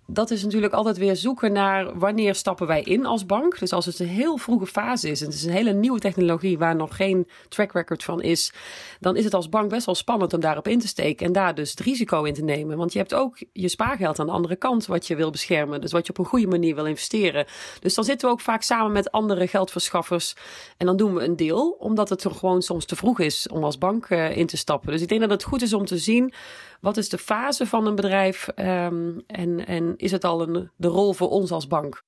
dat 0.09 0.31
is 0.31 0.43
natuurlijk 0.43 0.73
altijd 0.73 0.97
weer 0.97 1.15
zoeken 1.15 1.51
naar 1.51 1.97
wanneer 1.99 2.35
stappen 2.35 2.67
wij 2.67 2.81
in 2.81 3.05
als 3.05 3.25
bank. 3.25 3.59
Dus 3.59 3.73
als 3.73 3.85
het 3.85 3.99
een 3.99 4.07
heel 4.07 4.37
vroege 4.37 4.65
fase 4.65 5.09
is 5.09 5.19
en 5.19 5.25
het 5.25 5.35
is 5.35 5.43
een 5.43 5.51
hele 5.51 5.73
nieuwe 5.73 5.99
technologie 5.99 6.57
waar 6.57 6.75
nog 6.75 6.95
geen 6.95 7.27
track 7.49 7.71
record 7.71 8.03
van 8.03 8.21
is, 8.21 8.53
dan 8.99 9.15
is 9.15 9.23
het 9.23 9.33
als 9.33 9.49
bank 9.49 9.69
best 9.69 9.85
wel 9.85 9.95
spannend 9.95 10.33
om 10.33 10.39
daarop 10.39 10.67
in 10.67 10.79
te 10.79 10.87
steken 10.87 11.25
en 11.25 11.31
daar 11.31 11.55
dus 11.55 11.69
het 11.69 11.79
risico 11.79 12.23
in 12.23 12.33
te 12.33 12.43
nemen. 12.43 12.77
Want 12.77 12.93
je 12.93 12.99
hebt 12.99 13.13
ook 13.13 13.37
je 13.53 13.67
spaargeld 13.67 14.19
aan 14.19 14.25
de 14.25 14.31
andere 14.31 14.55
kant 14.55 14.85
wat 14.85 15.07
je 15.07 15.15
wil 15.15 15.29
beschermen, 15.31 15.81
dus 15.81 15.91
wat 15.91 16.05
je 16.05 16.11
op 16.11 16.17
een 16.17 16.25
goede 16.25 16.47
manier 16.47 16.75
wil 16.75 16.85
investeren. 16.85 17.45
Dus 17.79 17.93
dan 17.93 18.03
zitten 18.03 18.27
we 18.27 18.33
ook 18.33 18.41
vaak 18.41 18.61
samen 18.61 18.91
met 18.91 19.11
andere 19.11 19.47
geldverschaffers 19.47 20.35
en 20.77 20.85
dan 20.85 20.97
doen 20.97 21.13
we 21.13 21.23
een 21.23 21.35
deel, 21.35 21.69
omdat 21.79 22.09
het 22.09 22.23
er 22.23 22.31
gewoon 22.31 22.61
soms 22.61 22.85
te 22.85 22.95
vroeg 22.95 23.19
is 23.19 23.47
om 23.47 23.63
als 23.63 23.77
bank 23.77 24.09
uh, 24.09 24.37
in 24.37 24.47
te 24.47 24.57
stappen. 24.57 24.91
Dus 24.91 25.01
ik 25.01 25.07
denk 25.07 25.21
dat 25.21 25.29
het 25.29 25.43
goed 25.43 25.61
is 25.61 25.73
om 25.73 25.85
te 25.85 25.97
zien 25.97 26.33
wat 26.81 26.97
is 26.97 27.09
de 27.09 27.17
fase 27.17 27.65
van 27.65 27.87
een 27.87 27.95
bedrijf 27.95 28.47
um, 28.55 29.23
en, 29.27 29.67
en 29.67 29.93
is 29.97 30.11
het 30.11 30.23
al 30.23 30.41
een, 30.41 30.69
de 30.75 30.87
rol 30.87 31.13
voor 31.13 31.29
ons 31.29 31.51
als 31.51 31.67
bank? 31.67 32.05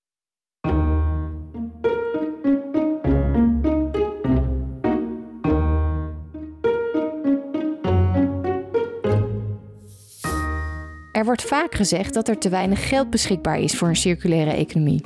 Er 11.12 11.26
wordt 11.26 11.44
vaak 11.44 11.76
gezegd 11.76 12.14
dat 12.14 12.28
er 12.28 12.38
te 12.38 12.50
weinig 12.50 12.88
geld 12.88 13.10
beschikbaar 13.10 13.60
is 13.60 13.78
voor 13.78 13.88
een 13.88 13.96
circulaire 13.96 14.52
economie. 14.52 15.02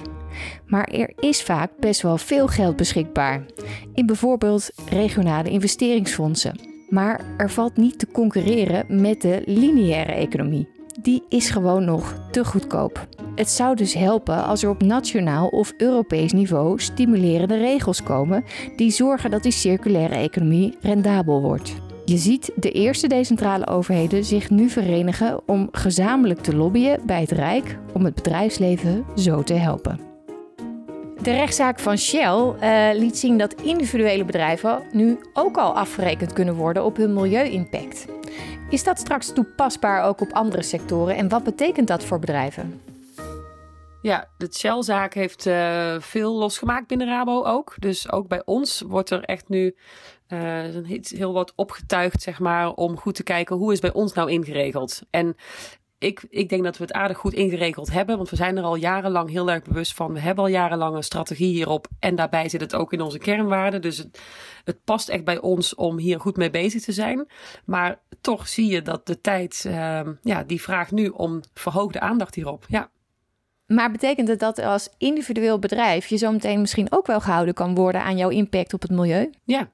Maar 0.66 0.88
er 0.88 1.14
is 1.20 1.44
vaak 1.44 1.72
best 1.80 2.02
wel 2.02 2.18
veel 2.18 2.48
geld 2.48 2.76
beschikbaar. 2.76 3.46
In 3.94 4.06
bijvoorbeeld 4.06 4.70
regionale 4.90 5.50
investeringsfondsen. 5.50 6.60
Maar 6.90 7.22
er 7.38 7.50
valt 7.50 7.78
niet 7.78 8.00
te 8.00 8.08
concurreren 8.12 9.02
met 9.02 9.22
de 9.22 9.42
lineaire 9.46 10.12
economie 10.12 10.73
die 11.02 11.24
is 11.30 11.50
gewoon 11.50 11.86
nog 11.86 12.16
te 12.32 12.46
goedkoop. 12.46 13.08
Het 13.36 13.50
zou 13.50 13.76
dus 13.76 13.94
helpen 13.94 14.46
als 14.46 14.64
er 14.64 14.70
op 14.70 14.82
nationaal 14.82 15.48
of 15.48 15.74
Europees 15.78 16.32
niveau 16.32 16.80
stimulerende 16.80 17.58
regels 17.58 18.04
komen 18.04 18.44
die 18.76 18.92
zorgen 18.92 19.32
dat 19.32 19.44
die 19.44 19.52
circulaire 19.52 20.16
economie 20.16 20.78
rendabel 20.82 21.42
wordt. 21.42 21.74
Je 22.06 22.18
ziet 22.18 22.52
de 22.56 22.72
eerste 22.72 23.08
decentrale 23.08 23.68
overheden 23.68 24.26
zich 24.26 24.50
nu 24.50 24.70
verenigen 24.70 25.42
om 25.48 25.68
gezamenlijk 25.72 26.40
te 26.40 26.56
lobbyen 26.56 27.00
bij 27.06 27.22
het 27.22 27.32
Rijk 27.32 27.78
om 27.94 28.06
het 28.06 28.16
bedrijfsleven 28.16 29.06
zo 29.16 29.44
te 29.44 29.54
helpen. 29.54 30.00
De 31.22 31.32
rechtszaak 31.32 31.80
van 31.80 31.98
Shell 31.98 32.54
uh, 32.62 33.00
liet 33.00 33.18
zien 33.18 33.38
dat 33.38 33.62
individuele 33.62 34.26
bedrijven 34.26 34.84
nu 34.92 35.18
ook 35.34 35.58
al 35.58 35.76
afgerekend 35.76 36.34
kunnen 36.34 36.56
worden 36.56 36.86
op 36.86 36.98
hun 36.98 37.14
milieu-impact. 37.14 38.06
Is 38.74 38.84
dat 38.84 39.00
straks 39.00 39.34
toepasbaar 39.34 40.04
ook 40.04 40.22
op 40.22 40.32
andere 40.32 40.62
sectoren 40.62 41.16
en 41.16 41.30
wat 41.30 41.44
betekent 41.44 41.88
dat 41.88 42.04
voor 42.04 42.20
bedrijven? 42.20 42.82
Ja, 44.02 44.28
de 44.38 44.48
Shell-zaak 44.52 45.14
heeft 45.14 45.46
uh, 45.46 45.96
veel 46.00 46.34
losgemaakt 46.34 46.88
binnen 46.88 47.08
Rabo 47.08 47.44
ook. 47.44 47.76
Dus 47.80 48.12
ook 48.12 48.28
bij 48.28 48.42
ons 48.46 48.82
wordt 48.82 49.10
er 49.10 49.24
echt 49.24 49.50
nu 49.50 49.76
uh, 50.30 51.00
heel 51.02 51.34
wat 51.34 51.54
opgetuigd, 51.56 52.22
zeg 52.22 52.40
maar, 52.40 52.74
om 52.74 52.98
goed 52.98 53.16
te 53.16 53.24
kijken 53.24 53.56
hoe 53.56 53.72
is 53.72 53.80
bij 53.80 53.94
ons 53.94 54.14
nou 54.14 54.32
ingeregeld. 54.32 55.02
En 55.10 55.36
ik, 56.04 56.26
ik 56.30 56.50
denk 56.50 56.64
dat 56.64 56.78
we 56.78 56.84
het 56.84 56.94
aardig 56.94 57.18
goed 57.18 57.34
ingeregeld 57.34 57.92
hebben. 57.92 58.18
Want 58.18 58.30
we 58.30 58.36
zijn 58.36 58.58
er 58.58 58.64
al 58.64 58.76
jarenlang 58.76 59.30
heel 59.30 59.52
erg 59.52 59.64
bewust 59.64 59.94
van. 59.94 60.14
We 60.14 60.20
hebben 60.20 60.44
al 60.44 60.50
jarenlang 60.50 60.96
een 60.96 61.04
strategie 61.04 61.54
hierop. 61.54 61.88
En 62.00 62.16
daarbij 62.16 62.50
zit 62.50 62.62
het 62.62 62.76
ook 62.76 62.94
in 62.94 63.02
onze 63.02 63.18
kernwaarden. 63.18 63.82
Dus 63.82 63.98
het, 63.98 64.20
het 64.64 64.84
past 64.84 65.10
echt 65.10 65.24
bij 65.24 65.40
ons 65.40 65.76
om 65.76 65.98
hier 65.98 66.20
goed 66.20 66.38
mee 66.38 66.50
bezig 66.50 66.82
te 66.82 66.92
zijn. 66.92 67.28
Maar 67.66 68.00
toch 68.22 68.48
zie 68.48 68.68
je 68.68 68.82
dat 68.82 69.08
de 69.08 69.22
tijd, 69.22 69.64
uh, 69.68 70.00
ja, 70.22 70.44
die 70.44 70.62
vraagt 70.62 70.92
nu 70.92 71.08
om 71.08 71.42
verhoogde 71.54 72.00
aandacht 72.00 72.36
hierop. 72.36 72.66
Ja. 72.68 72.90
Maar 73.68 73.92
betekent 73.92 74.28
het 74.28 74.40
dat 74.40 74.60
als 74.60 74.90
individueel 74.98 75.60
bedrijf 75.60 76.08
je 76.08 76.18
zo 76.18 76.32
meteen 76.32 76.62
misschien 76.62 76.88
ook 76.90 77.08
wel 77.08 77.22
gehouden 77.22 77.54
kan 77.54 77.76
worden 77.76 78.04
aan 78.04 78.18
jouw 78.18 78.30
impact 78.30 78.74
op 78.74 78.82
het 78.82 78.92
milieu? 78.92 79.30
Ja, 79.44 79.72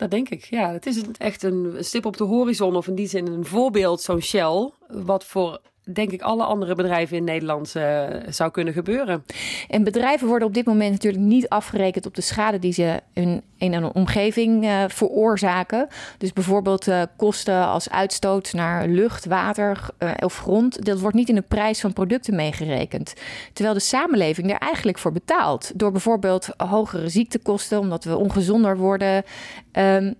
dat 0.00 0.10
denk 0.10 0.28
ik. 0.28 0.44
Ja, 0.44 0.72
het 0.72 0.86
is 0.86 1.02
echt 1.18 1.42
een 1.42 1.76
stip 1.78 2.06
op 2.06 2.16
de 2.16 2.24
horizon 2.24 2.76
of 2.76 2.86
in 2.86 2.94
die 2.94 3.08
zin 3.08 3.26
een 3.26 3.44
voorbeeld, 3.44 4.00
zo'n 4.00 4.20
Shell, 4.20 4.70
wat 4.88 5.24
voor 5.24 5.60
denk 5.84 6.10
ik 6.10 6.22
alle 6.22 6.44
andere 6.44 6.74
bedrijven 6.74 7.16
in 7.16 7.24
Nederland 7.24 7.74
uh, 7.76 8.04
zou 8.28 8.50
kunnen 8.50 8.72
gebeuren. 8.72 9.24
En 9.68 9.84
bedrijven 9.84 10.28
worden 10.28 10.48
op 10.48 10.54
dit 10.54 10.66
moment 10.66 10.90
natuurlijk 10.90 11.22
niet 11.22 11.48
afgerekend 11.48 12.06
op 12.06 12.14
de 12.14 12.20
schade 12.20 12.58
die 12.58 12.72
ze 12.72 13.00
in, 13.12 13.42
in 13.58 13.72
een 13.72 13.94
omgeving 13.94 14.64
uh, 14.64 14.84
veroorzaken. 14.88 15.88
Dus 16.18 16.32
bijvoorbeeld 16.32 16.86
uh, 16.86 17.02
kosten 17.16 17.66
als 17.66 17.90
uitstoot 17.90 18.52
naar 18.52 18.88
lucht, 18.88 19.24
water 19.24 19.88
of 20.18 20.38
grond. 20.38 20.84
Dat 20.84 21.00
wordt 21.00 21.16
niet 21.16 21.28
in 21.28 21.34
de 21.34 21.44
prijs 21.48 21.80
van 21.80 21.92
producten 21.92 22.34
meegerekend. 22.34 23.14
Terwijl 23.52 23.74
de 23.74 23.80
samenleving 23.80 24.50
er 24.50 24.58
eigenlijk 24.58 24.98
voor 24.98 25.12
betaalt. 25.12 25.72
Door 25.74 25.92
bijvoorbeeld 25.92 26.48
hogere 26.56 27.08
ziektekosten, 27.08 27.78
omdat 27.78 28.04
we 28.04 28.16
ongezonder 28.16 28.76
worden. 28.76 29.24
Um, 29.72 30.14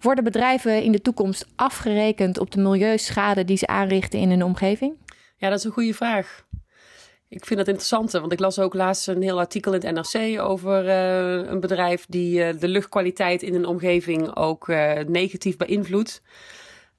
worden 0.00 0.24
bedrijven 0.24 0.82
in 0.82 0.92
de 0.92 1.02
toekomst 1.02 1.46
afgerekend 1.56 2.38
op 2.38 2.50
de 2.50 2.60
milieuschade 2.60 3.44
die 3.44 3.56
ze 3.56 3.66
aanrichten 3.66 4.18
in 4.18 4.30
hun 4.30 4.44
omgeving? 4.44 4.94
Ja, 5.42 5.48
dat 5.48 5.58
is 5.58 5.64
een 5.64 5.72
goede 5.72 5.94
vraag. 5.94 6.44
Ik 7.28 7.44
vind 7.44 7.58
dat 7.58 7.68
interessant, 7.68 8.12
want 8.12 8.32
ik 8.32 8.38
las 8.38 8.58
ook 8.58 8.74
laatst 8.74 9.08
een 9.08 9.22
heel 9.22 9.38
artikel 9.38 9.74
in 9.74 9.80
het 9.86 10.12
NRC 10.12 10.40
over 10.40 10.84
uh, 10.84 11.50
een 11.50 11.60
bedrijf 11.60 12.06
die 12.08 12.38
uh, 12.38 12.60
de 12.60 12.68
luchtkwaliteit 12.68 13.42
in 13.42 13.54
een 13.54 13.66
omgeving 13.66 14.36
ook 14.36 14.68
uh, 14.68 14.98
negatief 15.06 15.56
beïnvloedt. 15.56 16.22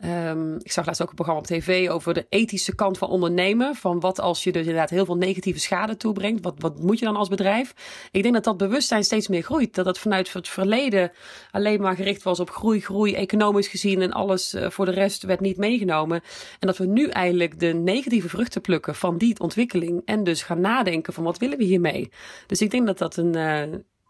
Um, 0.06 0.56
ik 0.64 0.72
zag 0.72 0.86
laatst 0.86 1.02
ook 1.02 1.10
een 1.10 1.16
programma 1.16 1.42
op 1.42 1.48
tv 1.48 1.90
over 1.90 2.14
de 2.14 2.26
ethische 2.30 2.76
kant 2.76 2.98
van 2.98 3.10
ondernemen. 3.10 3.76
Van 3.76 4.00
wat 4.00 4.20
als 4.20 4.44
je 4.44 4.52
dus 4.52 4.62
inderdaad 4.62 4.90
heel 4.90 5.06
veel 5.06 5.18
negatieve 5.18 5.60
schade 5.60 5.98
toebrengt. 5.98 6.44
Wat, 6.44 6.54
wat 6.58 6.80
moet 6.80 7.00
je 7.00 7.06
dan 7.06 7.16
als 7.16 7.28
bedrijf? 7.28 7.74
Ik 8.12 8.22
denk 8.22 8.34
dat 8.34 8.44
dat 8.44 8.58
bewustzijn 8.58 9.04
steeds 9.04 9.28
meer 9.28 9.42
groeit. 9.42 9.76
Dat 9.76 9.86
het 9.86 10.00
vanuit 10.00 10.34
het 10.34 10.48
verleden 10.48 11.12
alleen 11.52 11.82
maar 11.82 11.96
gericht 11.96 12.24
was 12.24 12.40
op 12.40 12.50
groei, 12.50 12.82
groei, 12.82 13.14
economisch 13.14 13.68
gezien. 13.68 14.02
En 14.02 14.12
alles 14.12 14.54
uh, 14.54 14.70
voor 14.70 14.86
de 14.86 14.92
rest 14.92 15.24
werd 15.24 15.40
niet 15.40 15.58
meegenomen. 15.58 16.22
En 16.60 16.68
dat 16.68 16.78
we 16.78 16.86
nu 16.86 17.08
eigenlijk 17.08 17.60
de 17.60 17.74
negatieve 17.74 18.30
vruchten 18.30 18.62
plukken 18.62 18.96
van 18.96 19.18
die 19.18 19.40
ontwikkeling. 19.40 20.02
En 20.06 20.24
dus 20.24 20.44
gaan 20.44 20.62
nadenken 20.62 21.14
van 21.14 21.24
wat 21.24 21.38
willen 21.38 21.58
we 21.58 21.64
hiermee? 21.64 22.10
Dus 22.48 22.62
ik 22.62 22.72
denk 22.72 22.86
dat 22.86 22.98
dat 22.98 23.18
een, 23.18 23.38
uh, 23.38 23.62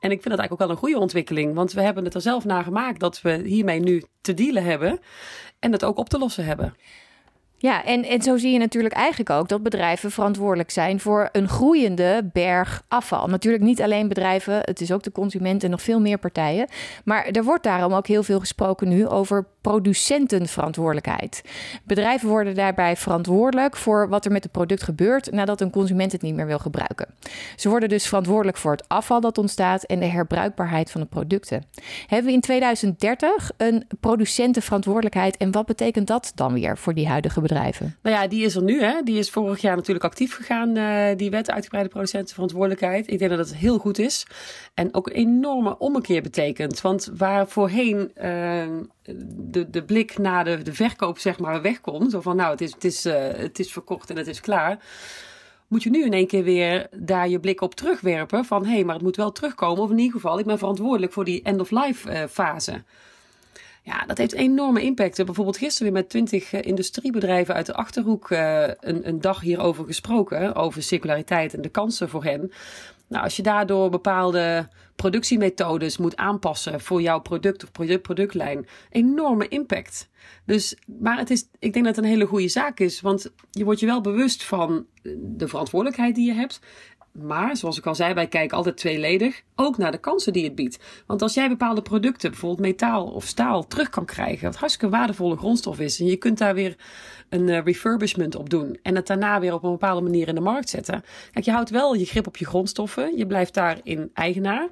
en 0.03 0.11
ik 0.11 0.21
vind 0.21 0.29
dat 0.29 0.39
eigenlijk 0.39 0.51
ook 0.51 0.59
wel 0.59 0.69
een 0.69 0.83
goede 0.83 0.99
ontwikkeling. 0.99 1.53
Want 1.53 1.73
we 1.73 1.81
hebben 1.81 2.03
het 2.03 2.13
er 2.13 2.21
zelf 2.21 2.45
naar 2.45 2.63
gemaakt 2.63 2.99
dat 2.99 3.21
we 3.21 3.41
hiermee 3.45 3.79
nu 3.79 4.03
te 4.21 4.33
dealen 4.33 4.63
hebben. 4.63 4.99
En 5.59 5.71
het 5.71 5.83
ook 5.83 5.97
op 5.97 6.09
te 6.09 6.17
lossen 6.17 6.45
hebben. 6.45 6.75
Ja, 7.63 7.85
en, 7.85 8.03
en 8.03 8.21
zo 8.21 8.37
zie 8.37 8.51
je 8.51 8.59
natuurlijk 8.59 8.93
eigenlijk 8.93 9.29
ook 9.29 9.47
dat 9.49 9.63
bedrijven 9.63 10.11
verantwoordelijk 10.11 10.71
zijn 10.71 10.99
voor 10.99 11.29
een 11.31 11.47
groeiende 11.47 12.29
berg 12.33 12.83
afval. 12.87 13.27
Natuurlijk 13.27 13.63
niet 13.63 13.81
alleen 13.81 14.07
bedrijven, 14.07 14.59
het 14.61 14.81
is 14.81 14.91
ook 14.91 15.03
de 15.03 15.11
consument 15.11 15.63
en 15.63 15.69
nog 15.69 15.81
veel 15.81 15.99
meer 15.99 16.17
partijen. 16.17 16.67
Maar 17.05 17.25
er 17.25 17.43
wordt 17.43 17.63
daarom 17.63 17.93
ook 17.93 18.07
heel 18.07 18.23
veel 18.23 18.39
gesproken 18.39 18.87
nu 18.87 19.07
over 19.07 19.45
producentenverantwoordelijkheid. 19.61 21.41
Bedrijven 21.83 22.29
worden 22.29 22.55
daarbij 22.55 22.95
verantwoordelijk 22.95 23.75
voor 23.75 24.09
wat 24.09 24.25
er 24.25 24.31
met 24.31 24.43
het 24.43 24.51
product 24.51 24.83
gebeurt 24.83 25.31
nadat 25.31 25.61
een 25.61 25.71
consument 25.71 26.11
het 26.11 26.21
niet 26.21 26.35
meer 26.35 26.45
wil 26.45 26.59
gebruiken. 26.59 27.07
Ze 27.55 27.69
worden 27.69 27.89
dus 27.89 28.07
verantwoordelijk 28.07 28.57
voor 28.57 28.71
het 28.71 28.87
afval 28.87 29.21
dat 29.21 29.37
ontstaat 29.37 29.83
en 29.83 29.99
de 29.99 30.05
herbruikbaarheid 30.05 30.91
van 30.91 31.01
de 31.01 31.07
producten. 31.07 31.63
Hebben 32.07 32.27
we 32.27 32.33
in 32.33 32.41
2030 32.41 33.51
een 33.57 33.87
producentenverantwoordelijkheid 33.99 35.37
en 35.37 35.51
wat 35.51 35.65
betekent 35.65 36.07
dat 36.07 36.31
dan 36.35 36.53
weer 36.53 36.77
voor 36.77 36.93
die 36.93 37.07
huidige 37.07 37.33
bedrijven? 37.33 37.51
Nou 38.01 38.15
ja, 38.15 38.27
die 38.27 38.45
is 38.45 38.55
er 38.55 38.63
nu. 38.63 38.81
Hè. 38.81 39.01
Die 39.03 39.17
is 39.17 39.29
vorig 39.29 39.61
jaar 39.61 39.75
natuurlijk 39.75 40.05
actief 40.05 40.35
gegaan, 40.35 40.77
uh, 40.77 41.05
die 41.15 41.29
wet 41.29 41.51
uitgebreide 41.51 41.89
producentenverantwoordelijkheid. 41.89 43.11
Ik 43.11 43.19
denk 43.19 43.31
dat 43.31 43.39
het 43.39 43.55
heel 43.55 43.77
goed 43.77 43.99
is. 43.99 44.25
En 44.73 44.93
ook 44.93 45.07
een 45.07 45.13
enorme 45.13 45.77
ommekeer 45.77 46.21
betekent. 46.21 46.81
Want 46.81 47.11
waar 47.17 47.47
voorheen 47.47 48.11
uh, 48.17 48.63
de, 49.35 49.69
de 49.69 49.83
blik 49.83 50.17
naar 50.17 50.45
de, 50.45 50.61
de 50.61 50.73
verkoop 50.73 51.17
zeg 51.17 51.39
maar 51.39 51.61
wegkomt. 51.61 52.11
Zo 52.11 52.21
van 52.21 52.35
nou, 52.35 52.51
het 52.51 52.61
is, 52.61 52.71
het, 52.73 52.83
is, 52.83 53.05
uh, 53.05 53.13
het 53.35 53.59
is 53.59 53.71
verkocht 53.71 54.09
en 54.09 54.17
het 54.17 54.27
is 54.27 54.39
klaar 54.39 54.79
moet 55.67 55.83
je 55.83 55.89
nu 55.89 56.05
in 56.05 56.13
één 56.13 56.27
keer 56.27 56.43
weer 56.43 56.87
daar 56.95 57.29
je 57.29 57.39
blik 57.39 57.61
op 57.61 57.75
terugwerpen. 57.75 58.45
Van 58.45 58.65
hé, 58.65 58.73
hey, 58.73 58.83
maar 58.83 58.95
het 58.95 59.03
moet 59.03 59.15
wel 59.15 59.31
terugkomen. 59.31 59.83
Of 59.83 59.89
in 59.89 59.97
ieder 59.97 60.13
geval, 60.13 60.39
ik 60.39 60.45
ben 60.45 60.57
verantwoordelijk 60.57 61.13
voor 61.13 61.25
die 61.25 61.43
end-of-life 61.43 62.27
fase. 62.29 62.83
Ja, 63.85 64.05
dat 64.05 64.17
heeft 64.17 64.33
enorme 64.33 64.81
impact. 64.81 65.25
Bijvoorbeeld 65.25 65.57
gisteren 65.57 65.93
weer 65.93 66.01
met 66.01 66.09
twintig 66.09 66.53
eh, 66.53 66.61
industriebedrijven 66.61 67.55
uit 67.55 67.65
de 67.65 67.73
Achterhoek 67.73 68.29
uh, 68.29 68.67
een, 68.79 69.07
een 69.07 69.21
dag 69.21 69.41
hierover 69.41 69.85
gesproken. 69.85 70.55
Over 70.55 70.83
circulariteit 70.83 71.53
en 71.53 71.61
de 71.61 71.69
kansen 71.69 72.09
voor 72.09 72.23
hen. 72.23 72.51
Nou, 73.07 73.23
als 73.23 73.35
je 73.35 73.43
daardoor 73.43 73.89
bepaalde 73.89 74.67
productiemethodes 74.95 75.97
moet 75.97 76.15
aanpassen 76.15 76.81
voor 76.81 77.01
jouw 77.01 77.19
product 77.19 77.63
of 77.63 77.71
product, 77.71 78.01
productlijn, 78.01 78.67
enorme 78.89 79.47
impact. 79.47 80.09
Dus, 80.45 80.75
maar 80.99 81.17
het 81.17 81.29
is, 81.29 81.47
ik 81.59 81.73
denk 81.73 81.85
dat 81.85 81.95
het 81.95 82.05
een 82.05 82.11
hele 82.11 82.25
goede 82.25 82.47
zaak 82.47 82.79
is, 82.79 83.01
want 83.01 83.31
je 83.51 83.63
wordt 83.63 83.79
je 83.79 83.85
wel 83.85 84.01
bewust 84.01 84.43
van 84.43 84.85
de 85.17 85.47
verantwoordelijkheid 85.47 86.15
die 86.15 86.25
je 86.25 86.33
hebt. 86.33 86.59
Maar, 87.13 87.57
zoals 87.57 87.77
ik 87.77 87.85
al 87.85 87.95
zei, 87.95 88.13
wij 88.13 88.27
kijken 88.27 88.57
altijd 88.57 88.77
tweeledig 88.77 89.41
ook 89.55 89.77
naar 89.77 89.91
de 89.91 89.97
kansen 89.97 90.33
die 90.33 90.43
het 90.43 90.55
biedt. 90.55 90.79
Want 91.05 91.21
als 91.21 91.33
jij 91.33 91.49
bepaalde 91.49 91.81
producten, 91.81 92.29
bijvoorbeeld 92.29 92.67
metaal 92.67 93.05
of 93.05 93.25
staal, 93.25 93.67
terug 93.67 93.89
kan 93.89 94.05
krijgen, 94.05 94.45
wat 94.45 94.55
hartstikke 94.55 94.95
waardevolle 94.95 95.37
grondstof 95.37 95.79
is, 95.79 95.99
en 95.99 96.05
je 96.05 96.15
kunt 96.15 96.37
daar 96.37 96.53
weer 96.53 96.75
een 97.29 97.47
uh, 97.47 97.63
refurbishment 97.63 98.35
op 98.35 98.49
doen 98.49 98.79
en 98.81 98.95
het 98.95 99.07
daarna 99.07 99.39
weer 99.39 99.53
op 99.53 99.63
een 99.63 99.71
bepaalde 99.71 100.01
manier 100.01 100.27
in 100.27 100.35
de 100.35 100.41
markt 100.41 100.69
zetten. 100.69 101.03
Kijk, 101.31 101.45
je 101.45 101.51
houdt 101.51 101.69
wel 101.69 101.93
je 101.93 102.05
grip 102.05 102.27
op 102.27 102.37
je 102.37 102.45
grondstoffen, 102.45 103.17
je 103.17 103.27
blijft 103.27 103.53
daarin 103.53 104.09
eigenaar. 104.13 104.69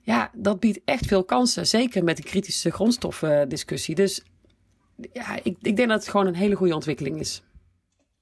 Ja, 0.00 0.30
dat 0.34 0.60
biedt 0.60 0.80
echt 0.84 1.06
veel 1.06 1.24
kansen, 1.24 1.66
zeker 1.66 2.04
met 2.04 2.16
de 2.16 2.22
kritische 2.22 2.70
grondstoffendiscussie. 2.70 3.94
Dus 3.94 4.22
ja, 5.12 5.34
ik, 5.42 5.56
ik 5.62 5.76
denk 5.76 5.88
dat 5.88 6.00
het 6.00 6.08
gewoon 6.08 6.26
een 6.26 6.34
hele 6.34 6.54
goede 6.54 6.74
ontwikkeling 6.74 7.20
is. 7.20 7.42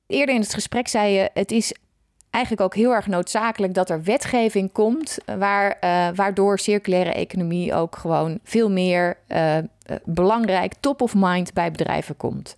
Eerder 0.07 0.35
in 0.35 0.41
het 0.41 0.55
gesprek 0.55 0.89
zei 0.89 1.13
je: 1.13 1.31
het 1.33 1.51
is 1.51 1.75
eigenlijk 2.37 2.61
ook 2.61 2.75
heel 2.75 2.95
erg 2.95 3.07
noodzakelijk 3.07 3.75
dat 3.75 3.91
er 3.91 4.03
wetgeving 4.03 4.73
komt, 4.73 5.19
waar, 5.39 5.77
uh, 5.81 6.09
waardoor 6.15 6.59
circulaire 6.59 7.13
economie 7.13 7.75
ook 7.75 7.97
gewoon 7.97 8.39
veel 8.43 8.71
meer 8.71 9.17
uh, 9.29 9.57
belangrijk, 10.05 10.73
top 10.81 11.01
of 11.03 11.15
mind 11.17 11.53
bij 11.53 11.71
bedrijven 11.71 12.17
komt. 12.17 12.57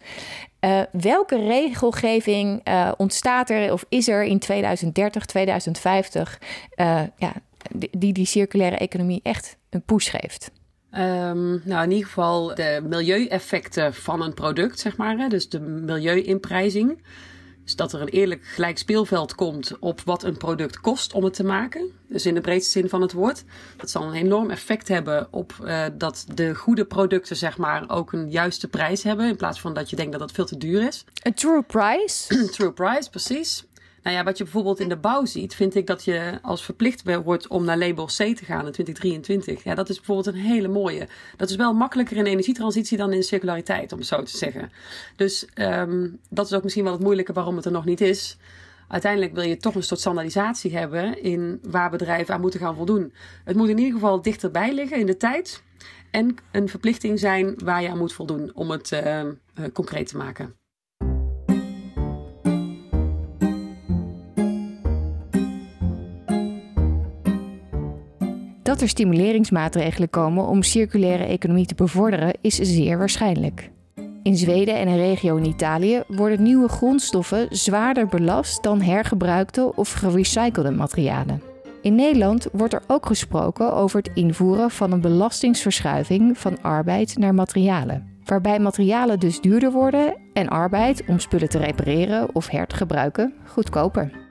Welke 0.92 1.36
regelgeving 1.36 2.62
ontstaat 2.96 3.50
er 3.50 3.72
of 3.72 3.84
is 3.88 4.08
er 4.08 4.22
in 4.22 4.38
2030, 4.38 5.24
2050 5.24 6.38
ja, 7.16 7.32
die 7.90 8.12
die 8.12 8.26
circulaire 8.26 8.76
economie 8.76 9.20
echt 9.22 9.56
een 9.70 9.82
push 9.82 10.10
geeft? 10.10 10.50
Um, 10.92 11.62
nou, 11.64 11.82
in 11.84 11.90
ieder 11.90 12.06
geval 12.06 12.54
de 12.54 12.80
milieueffecten 12.88 13.94
van 13.94 14.22
een 14.22 14.34
product, 14.34 14.78
zeg 14.78 14.96
maar. 14.96 15.16
Hè? 15.16 15.28
Dus 15.28 15.48
de 15.48 15.60
milieuinprijzing. 15.60 17.02
Dus 17.68 17.76
dat 17.76 17.92
er 17.92 18.00
een 18.00 18.08
eerlijk 18.08 18.44
gelijk 18.44 18.78
speelveld 18.78 19.34
komt 19.34 19.78
op 19.80 20.00
wat 20.04 20.22
een 20.22 20.36
product 20.36 20.80
kost 20.80 21.12
om 21.12 21.24
het 21.24 21.34
te 21.34 21.44
maken. 21.44 21.90
Dus 22.06 22.26
in 22.26 22.34
de 22.34 22.40
breedste 22.40 22.70
zin 22.70 22.88
van 22.88 23.00
het 23.00 23.12
woord. 23.12 23.44
Dat 23.76 23.90
zal 23.90 24.02
een 24.02 24.14
enorm 24.14 24.50
effect 24.50 24.88
hebben 24.88 25.28
op 25.30 25.52
uh, 25.62 25.84
dat 25.92 26.26
de 26.34 26.54
goede 26.54 26.84
producten, 26.84 27.36
zeg 27.36 27.58
maar, 27.58 27.84
ook 27.88 28.12
een 28.12 28.30
juiste 28.30 28.68
prijs 28.68 29.02
hebben. 29.02 29.28
In 29.28 29.36
plaats 29.36 29.60
van 29.60 29.74
dat 29.74 29.90
je 29.90 29.96
denkt 29.96 30.12
dat 30.12 30.20
dat 30.20 30.32
veel 30.32 30.46
te 30.46 30.56
duur 30.56 30.86
is. 30.86 31.04
Een 31.22 31.34
true 31.34 31.62
price. 31.62 32.34
true 32.56 32.72
price, 32.72 33.10
precies. 33.10 33.64
Nou 34.08 34.20
ja, 34.20 34.26
wat 34.26 34.38
je 34.38 34.44
bijvoorbeeld 34.44 34.80
in 34.80 34.88
de 34.88 34.96
bouw 34.96 35.24
ziet, 35.24 35.54
vind 35.54 35.74
ik 35.74 35.86
dat 35.86 36.04
je 36.04 36.38
als 36.42 36.64
verplicht 36.64 37.02
wordt 37.22 37.46
om 37.46 37.64
naar 37.64 37.78
label 37.78 38.04
C 38.04 38.10
te 38.10 38.44
gaan 38.44 38.66
in 38.66 38.72
2023. 38.72 39.64
Ja, 39.64 39.74
dat 39.74 39.88
is 39.88 39.96
bijvoorbeeld 39.96 40.26
een 40.26 40.42
hele 40.42 40.68
mooie. 40.68 41.08
Dat 41.36 41.50
is 41.50 41.56
wel 41.56 41.72
makkelijker 41.72 42.16
in 42.16 42.26
energietransitie 42.26 42.98
dan 42.98 43.12
in 43.12 43.22
circulariteit, 43.22 43.92
om 43.92 43.98
het 43.98 44.06
zo 44.06 44.22
te 44.22 44.36
zeggen. 44.36 44.72
Dus 45.16 45.46
um, 45.54 46.20
dat 46.30 46.46
is 46.46 46.52
ook 46.52 46.62
misschien 46.62 46.84
wel 46.84 46.92
het 46.92 47.02
moeilijke 47.02 47.32
waarom 47.32 47.56
het 47.56 47.64
er 47.64 47.72
nog 47.72 47.84
niet 47.84 48.00
is. 48.00 48.36
Uiteindelijk 48.88 49.34
wil 49.34 49.44
je 49.44 49.56
toch 49.56 49.74
een 49.74 49.82
soort 49.82 50.00
standaardisatie 50.00 50.76
hebben 50.76 51.22
in 51.22 51.60
waar 51.62 51.90
bedrijven 51.90 52.34
aan 52.34 52.40
moeten 52.40 52.60
gaan 52.60 52.76
voldoen. 52.76 53.12
Het 53.44 53.56
moet 53.56 53.68
in 53.68 53.78
ieder 53.78 53.92
geval 53.92 54.22
dichterbij 54.22 54.74
liggen 54.74 54.98
in 54.98 55.06
de 55.06 55.16
tijd. 55.16 55.62
En 56.10 56.36
een 56.52 56.68
verplichting 56.68 57.18
zijn 57.18 57.54
waar 57.64 57.82
je 57.82 57.90
aan 57.90 57.98
moet 57.98 58.12
voldoen 58.12 58.50
om 58.54 58.70
het 58.70 58.90
uh, 58.92 59.22
concreet 59.72 60.08
te 60.08 60.16
maken. 60.16 60.54
Dat 68.68 68.80
er 68.80 68.88
stimuleringsmaatregelen 68.88 70.10
komen 70.10 70.46
om 70.46 70.62
circulaire 70.62 71.24
economie 71.24 71.66
te 71.66 71.74
bevorderen 71.74 72.34
is 72.40 72.54
zeer 72.54 72.98
waarschijnlijk. 72.98 73.70
In 74.22 74.36
Zweden 74.36 74.74
en 74.74 74.88
een 74.88 74.96
regio 74.96 75.36
in 75.36 75.44
Italië 75.44 76.02
worden 76.08 76.42
nieuwe 76.42 76.68
grondstoffen 76.68 77.46
zwaarder 77.50 78.06
belast 78.06 78.62
dan 78.62 78.80
hergebruikte 78.80 79.72
of 79.76 79.92
gerecyclede 79.92 80.70
materialen. 80.70 81.42
In 81.82 81.94
Nederland 81.94 82.48
wordt 82.52 82.72
er 82.72 82.82
ook 82.86 83.06
gesproken 83.06 83.72
over 83.72 83.98
het 83.98 84.10
invoeren 84.14 84.70
van 84.70 84.92
een 84.92 85.00
belastingsverschuiving 85.00 86.38
van 86.38 86.62
arbeid 86.62 87.18
naar 87.18 87.34
materialen. 87.34 88.20
Waarbij 88.24 88.58
materialen 88.58 89.18
dus 89.18 89.40
duurder 89.40 89.72
worden 89.72 90.16
en 90.32 90.48
arbeid 90.48 91.02
om 91.06 91.18
spullen 91.18 91.48
te 91.48 91.58
repareren 91.58 92.34
of 92.34 92.48
her 92.48 92.66
te 92.66 92.76
gebruiken 92.76 93.34
goedkoper. 93.46 94.27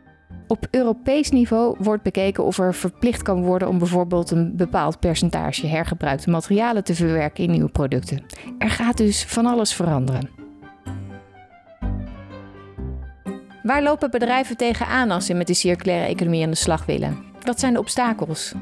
Op 0.47 0.67
Europees 0.71 1.31
niveau 1.31 1.75
wordt 1.79 2.03
bekeken 2.03 2.43
of 2.43 2.57
er 2.59 2.73
verplicht 2.73 3.21
kan 3.21 3.43
worden 3.43 3.67
om 3.67 3.77
bijvoorbeeld 3.77 4.31
een 4.31 4.55
bepaald 4.55 4.99
percentage 4.99 5.67
hergebruikte 5.67 6.29
materialen 6.29 6.83
te 6.83 6.95
verwerken 6.95 7.43
in 7.43 7.51
nieuwe 7.51 7.69
producten. 7.69 8.25
Er 8.57 8.69
gaat 8.69 8.97
dus 8.97 9.23
van 9.23 9.45
alles 9.45 9.73
veranderen. 9.73 10.29
Waar 13.63 13.83
lopen 13.83 14.11
bedrijven 14.11 14.57
tegenaan 14.57 15.11
als 15.11 15.25
ze 15.25 15.33
met 15.33 15.47
de 15.47 15.53
circulaire 15.53 16.07
economie 16.07 16.43
aan 16.43 16.49
de 16.49 16.55
slag 16.55 16.85
willen? 16.85 17.17
Wat 17.43 17.59
zijn 17.59 17.73
de 17.73 17.79
obstakels? 17.79 18.53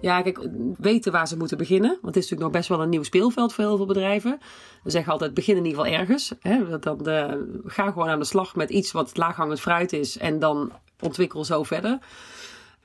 Ja, 0.00 0.22
kijk, 0.22 0.48
weten 0.78 1.12
waar 1.12 1.28
ze 1.28 1.36
moeten 1.36 1.58
beginnen. 1.58 1.90
Want 1.90 2.14
het 2.14 2.16
is 2.16 2.30
natuurlijk 2.30 2.50
nog 2.50 2.50
best 2.50 2.68
wel 2.68 2.82
een 2.82 2.88
nieuw 2.88 3.02
speelveld 3.02 3.54
voor 3.54 3.64
heel 3.64 3.76
veel 3.76 3.86
bedrijven. 3.86 4.38
We 4.82 4.90
zeggen 4.90 5.12
altijd, 5.12 5.34
begin 5.34 5.56
in 5.56 5.64
ieder 5.64 5.84
geval 5.84 5.98
ergens. 5.98 6.32
Hè? 6.40 6.78
Dan, 6.78 6.98
de, 6.98 7.60
ga 7.64 7.90
gewoon 7.90 8.08
aan 8.08 8.18
de 8.18 8.24
slag 8.24 8.56
met 8.56 8.70
iets 8.70 8.92
wat 8.92 9.16
laaghangend 9.16 9.60
fruit 9.60 9.92
is. 9.92 10.18
En 10.18 10.38
dan 10.38 10.72
ontwikkel 11.00 11.44
zo 11.44 11.62
verder. 11.62 11.98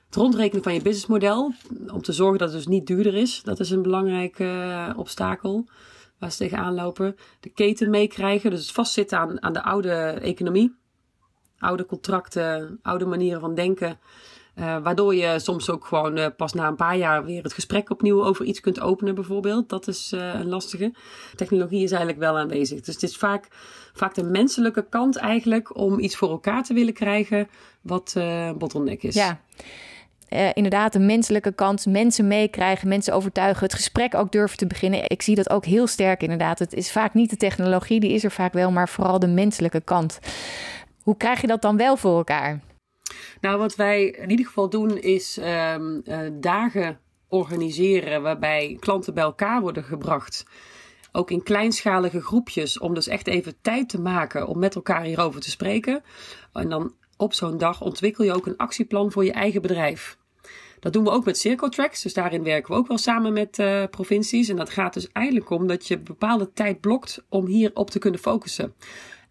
Het 0.05 0.15
rondrekenen 0.15 0.63
van 0.63 0.73
je 0.73 0.81
businessmodel. 0.81 1.53
Om 1.87 2.01
te 2.01 2.13
zorgen 2.13 2.37
dat 2.37 2.47
het 2.47 2.57
dus 2.57 2.67
niet 2.67 2.87
duurder 2.87 3.15
is. 3.15 3.41
Dat 3.43 3.59
is 3.59 3.69
een 3.69 3.81
belangrijk 3.81 4.39
uh, 4.39 4.89
obstakel 4.95 5.67
waar 6.19 6.31
ze 6.31 6.37
tegenaan 6.37 6.73
lopen. 6.73 7.15
De 7.39 7.49
keten 7.49 7.89
meekrijgen. 7.89 8.49
Dus 8.49 8.61
het 8.61 8.71
vastzitten 8.71 9.19
aan, 9.19 9.43
aan 9.43 9.53
de 9.53 9.63
oude 9.63 9.93
economie. 10.21 10.75
Oude 11.59 11.85
contracten, 11.85 12.79
oude 12.81 13.05
manieren 13.05 13.41
van 13.41 13.55
denken. 13.55 13.99
Uh, 14.59 14.77
waardoor 14.83 15.15
je 15.15 15.39
soms 15.39 15.69
ook 15.69 15.85
gewoon 15.85 16.17
uh, 16.17 16.25
pas 16.37 16.53
na 16.53 16.67
een 16.67 16.75
paar 16.75 16.97
jaar 16.97 17.25
weer 17.25 17.43
het 17.43 17.53
gesprek 17.53 17.89
opnieuw 17.89 18.23
over 18.23 18.45
iets 18.45 18.59
kunt 18.59 18.79
openen, 18.79 19.15
bijvoorbeeld. 19.15 19.69
Dat 19.69 19.87
is 19.87 20.11
uh, 20.15 20.33
een 20.33 20.49
lastige. 20.49 20.93
Technologie 21.35 21.83
is 21.83 21.91
eigenlijk 21.91 22.19
wel 22.19 22.37
aanwezig. 22.37 22.81
Dus 22.81 22.93
het 22.93 23.03
is 23.03 23.17
vaak, 23.17 23.47
vaak 23.93 24.15
de 24.15 24.23
menselijke 24.23 24.85
kant 24.89 25.15
eigenlijk 25.15 25.77
om 25.77 25.99
iets 25.99 26.15
voor 26.15 26.29
elkaar 26.29 26.63
te 26.63 26.73
willen 26.73 26.93
krijgen, 26.93 27.47
wat 27.81 28.15
bottleneck 28.57 29.03
is. 29.03 29.15
Ja. 29.15 29.39
inderdaad, 30.53 30.93
de 30.93 30.99
menselijke 30.99 31.51
kant, 31.51 31.85
mensen 31.85 32.27
meekrijgen, 32.27 32.87
mensen 32.87 33.13
overtuigen, 33.13 33.63
het 33.63 33.73
gesprek 33.73 34.15
ook 34.15 34.31
durven 34.31 34.57
te 34.57 34.67
beginnen. 34.67 35.09
Ik 35.09 35.21
zie 35.21 35.35
dat 35.35 35.49
ook 35.49 35.65
heel 35.65 35.87
sterk 35.87 36.21
inderdaad. 36.21 36.59
Het 36.59 36.73
is 36.73 36.91
vaak 36.91 37.13
niet 37.13 37.29
de 37.29 37.37
technologie, 37.37 37.99
die 37.99 38.13
is 38.13 38.23
er 38.23 38.31
vaak 38.31 38.53
wel, 38.53 38.71
maar 38.71 38.89
vooral 38.89 39.19
de 39.19 39.27
menselijke 39.27 39.81
kant. 39.81 40.19
Hoe 41.03 41.17
krijg 41.17 41.41
je 41.41 41.47
dat 41.47 41.61
dan 41.61 41.77
wel 41.77 41.97
voor 41.97 42.17
elkaar? 42.17 42.59
Nou, 43.41 43.57
wat 43.57 43.75
wij 43.75 44.05
in 44.05 44.29
ieder 44.29 44.45
geval 44.45 44.69
doen 44.69 44.97
is 44.97 45.37
um, 45.37 46.01
uh, 46.05 46.17
dagen 46.33 46.99
organiseren 47.27 48.21
waarbij 48.21 48.77
klanten 48.79 49.13
bij 49.13 49.23
elkaar 49.23 49.61
worden 49.61 49.83
gebracht. 49.83 50.45
Ook 51.11 51.31
in 51.31 51.43
kleinschalige 51.43 52.21
groepjes, 52.21 52.79
om 52.79 52.93
dus 52.93 53.07
echt 53.07 53.27
even 53.27 53.55
tijd 53.61 53.89
te 53.89 54.01
maken 54.01 54.47
om 54.47 54.59
met 54.59 54.75
elkaar 54.75 55.03
hierover 55.03 55.41
te 55.41 55.49
spreken. 55.49 56.03
En 56.53 56.69
dan 56.69 56.93
op 57.17 57.33
zo'n 57.33 57.57
dag 57.57 57.81
ontwikkel 57.81 58.23
je 58.23 58.33
ook 58.33 58.45
een 58.45 58.57
actieplan 58.57 59.11
voor 59.11 59.25
je 59.25 59.31
eigen 59.31 59.61
bedrijf. 59.61 60.17
Dat 60.79 60.93
doen 60.93 61.03
we 61.03 61.09
ook 61.09 61.25
met 61.25 61.37
Circotracks. 61.37 62.01
Dus 62.01 62.13
daarin 62.13 62.43
werken 62.43 62.73
we 62.73 62.79
ook 62.79 62.87
wel 62.87 62.97
samen 62.97 63.33
met 63.33 63.59
uh, 63.59 63.83
provincies. 63.89 64.49
En 64.49 64.55
dat 64.55 64.69
gaat 64.69 64.93
dus 64.93 65.11
eigenlijk 65.11 65.49
om 65.49 65.67
dat 65.67 65.87
je 65.87 65.97
bepaalde 65.97 66.53
tijd 66.53 66.79
blokt 66.79 67.23
om 67.29 67.45
hierop 67.45 67.89
te 67.89 67.99
kunnen 67.99 68.19
focussen. 68.19 68.73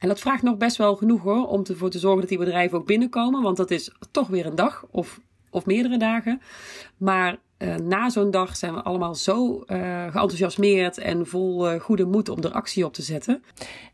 En 0.02 0.08
dat 0.08 0.20
vraagt 0.20 0.42
nog 0.42 0.56
best 0.56 0.76
wel 0.76 0.96
genoeg 0.96 1.22
hoor, 1.22 1.46
om 1.46 1.64
ervoor 1.64 1.90
te 1.90 1.98
zorgen 1.98 2.20
dat 2.20 2.28
die 2.28 2.38
bedrijven 2.38 2.78
ook 2.78 2.86
binnenkomen. 2.86 3.42
Want 3.42 3.56
dat 3.56 3.70
is 3.70 3.90
toch 4.10 4.28
weer 4.28 4.46
een 4.46 4.54
dag 4.54 4.84
of, 4.90 5.20
of 5.50 5.66
meerdere 5.66 5.96
dagen. 5.96 6.40
Maar 6.96 7.38
uh, 7.58 7.74
na 7.74 8.10
zo'n 8.10 8.30
dag 8.30 8.56
zijn 8.56 8.74
we 8.74 8.82
allemaal 8.82 9.14
zo 9.14 9.64
uh, 9.66 10.02
geenthousiasmeerd 10.02 10.98
en 10.98 11.26
vol 11.26 11.72
uh, 11.72 11.80
goede 11.80 12.04
moed 12.04 12.28
om 12.28 12.42
er 12.42 12.52
actie 12.52 12.84
op 12.84 12.92
te 12.92 13.02
zetten. 13.02 13.42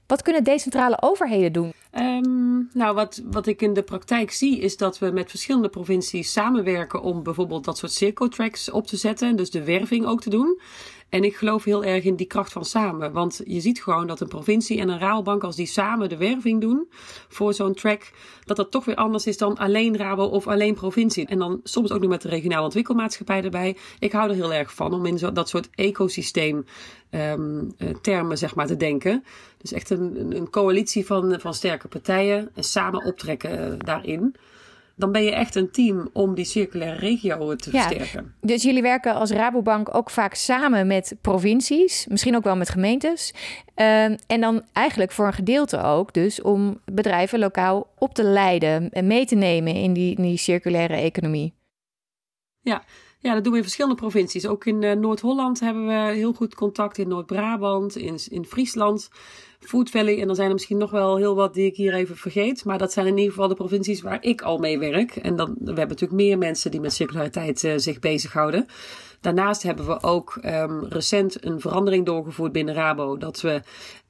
Wat 0.07 0.23
kunnen 0.23 0.45
decentrale 0.45 0.97
overheden 1.01 1.53
doen? 1.53 1.73
Um, 1.99 2.71
nou, 2.73 2.95
wat, 2.95 3.23
wat 3.31 3.47
ik 3.47 3.63
in 3.63 3.73
de 3.73 3.83
praktijk 3.83 4.31
zie, 4.31 4.59
is 4.59 4.77
dat 4.77 4.99
we 4.99 5.11
met 5.11 5.31
verschillende 5.31 5.69
provincies 5.69 6.33
samenwerken 6.33 7.03
om 7.03 7.23
bijvoorbeeld 7.23 7.65
dat 7.65 7.79
soort 7.79 7.93
circo-tracks 7.93 8.71
op 8.71 8.87
te 8.87 8.97
zetten. 8.97 9.37
Dus 9.37 9.51
de 9.51 9.65
werving 9.65 10.07
ook 10.07 10.21
te 10.21 10.31
doen. 10.31 10.61
En 11.09 11.25
ik 11.25 11.37
geloof 11.37 11.65
heel 11.65 11.85
erg 11.85 12.05
in 12.05 12.17
die 12.17 12.27
kracht 12.27 12.53
van 12.53 12.65
samen. 12.65 13.13
Want 13.13 13.41
je 13.45 13.61
ziet 13.61 13.83
gewoon 13.83 14.07
dat 14.07 14.21
een 14.21 14.29
provincie 14.29 14.81
en 14.81 14.89
een 14.89 14.99
Rabobank, 14.99 15.45
als 15.45 15.57
die 15.57 15.67
samen 15.67 16.09
de 16.09 16.17
werving 16.17 16.61
doen 16.61 16.89
voor 17.29 17.55
zo'n 17.55 17.75
track, 17.75 18.11
dat 18.45 18.57
dat 18.57 18.71
toch 18.71 18.85
weer 18.85 18.95
anders 18.95 19.27
is 19.27 19.37
dan 19.37 19.57
alleen 19.57 19.97
Rabo 19.97 20.25
of 20.25 20.47
alleen 20.47 20.75
provincie. 20.75 21.27
En 21.27 21.39
dan 21.39 21.61
soms 21.63 21.93
ook 21.93 22.01
nog 22.01 22.11
met 22.11 22.23
de 22.23 22.29
regionale 22.29 22.65
ontwikkelmaatschappij 22.65 23.45
erbij. 23.45 23.77
Ik 23.99 24.13
hou 24.13 24.29
er 24.29 24.35
heel 24.35 24.53
erg 24.53 24.75
van 24.75 24.93
om 24.93 25.07
in 25.07 25.19
zo, 25.19 25.33
dat 25.33 25.49
soort 25.49 25.69
ecosysteem 25.75 26.65
um, 27.11 27.75
termen 28.01 28.39
zeg 28.39 28.55
maar, 28.55 28.67
te 28.67 28.77
denken. 28.77 29.25
Dus 29.59 29.73
echt 29.73 29.91
een, 29.91 30.37
een 30.37 30.51
coalitie 30.51 31.07
van, 31.07 31.41
van 31.41 31.55
sterke 31.55 31.89
partijen 31.89 32.51
en 32.55 32.65
samen 32.65 33.05
optrekken 33.05 33.73
uh, 33.73 33.79
daarin 33.79 34.35
dan 34.99 35.13
ben 35.13 35.25
je 35.25 35.33
echt 35.33 35.55
een 35.55 35.71
team 35.71 36.11
om 36.13 36.35
die 36.35 36.45
circulaire 36.45 36.99
regio 36.99 37.57
te 37.57 37.73
ja, 37.73 37.83
versterken. 37.83 38.35
Dus 38.41 38.63
jullie 38.63 38.83
werken 38.83 39.15
als 39.15 39.31
Rabobank 39.31 39.95
ook 39.95 40.11
vaak 40.11 40.35
samen 40.35 40.87
met 40.87 41.17
provincies, 41.21 42.07
misschien 42.07 42.37
ook 42.37 42.45
wel 42.45 42.57
met 42.57 42.69
gemeentes. 42.69 43.35
Uh, 43.77 44.05
en 44.05 44.41
dan 44.41 44.63
eigenlijk 44.73 45.13
voor 45.13 45.27
een 45.27 45.33
gedeelte 45.33 45.83
ook, 45.83 46.15
dus 46.15 46.43
om 46.43 46.81
bedrijven 46.93 47.39
lokaal 47.39 47.87
op 47.99 48.15
te 48.15 48.23
leiden 48.23 48.91
en 48.91 49.07
mee 49.07 49.27
te 49.27 49.35
nemen 49.35 49.75
in 49.75 49.93
die, 49.93 50.17
in 50.17 50.23
die 50.23 50.39
circulaire 50.39 50.95
economie. 50.95 51.55
Ja, 52.61 52.83
ja, 53.21 53.35
dat 53.35 53.43
doen 53.43 53.53
we 53.53 53.59
in 53.59 53.65
verschillende 53.65 53.97
provincies. 53.97 54.47
Ook 54.47 54.65
in 54.65 54.83
uh, 54.83 54.93
Noord-Holland 54.93 55.61
hebben 55.61 55.87
we 55.87 55.93
heel 55.93 56.33
goed 56.33 56.55
contact. 56.55 56.99
In 56.99 57.09
Noord-Brabant, 57.09 57.97
in, 57.97 58.19
in 58.29 58.45
Friesland, 58.45 59.11
Food 59.61 59.91
Valley. 59.91 60.21
En 60.21 60.27
dan 60.27 60.37
zijn 60.37 60.49
er 60.49 60.55
misschien 60.55 60.79
nog 60.79 60.91
wel 60.91 61.17
heel 61.17 61.35
wat 61.35 61.55
die 61.55 61.67
ik 61.67 61.77
hier 61.77 61.95
even 61.95 62.17
vergeet. 62.17 62.65
Maar 62.65 62.79
dat 62.79 62.93
zijn 62.93 63.07
in 63.07 63.17
ieder 63.17 63.33
geval 63.33 63.49
de 63.49 63.55
provincies 63.55 64.03
waar 64.03 64.23
ik 64.23 64.43
al 64.43 64.59
mee 64.59 64.79
werk. 64.79 65.17
En 65.17 65.37
dan, 65.37 65.55
we 65.59 65.67
hebben 65.67 65.89
natuurlijk 65.89 66.21
meer 66.21 66.39
mensen 66.39 66.71
die 66.71 66.81
met 66.81 66.93
circulariteit 66.93 67.63
uh, 67.63 67.73
zich 67.77 67.99
bezighouden. 67.99 68.67
Daarnaast 69.21 69.63
hebben 69.63 69.87
we 69.87 70.03
ook 70.03 70.39
um, 70.45 70.85
recent 70.89 71.45
een 71.45 71.61
verandering 71.61 72.07
doorgevoerd 72.07 72.53
binnen 72.53 72.75
Rabo. 72.75 73.17
Dat 73.17 73.41
we 73.41 73.63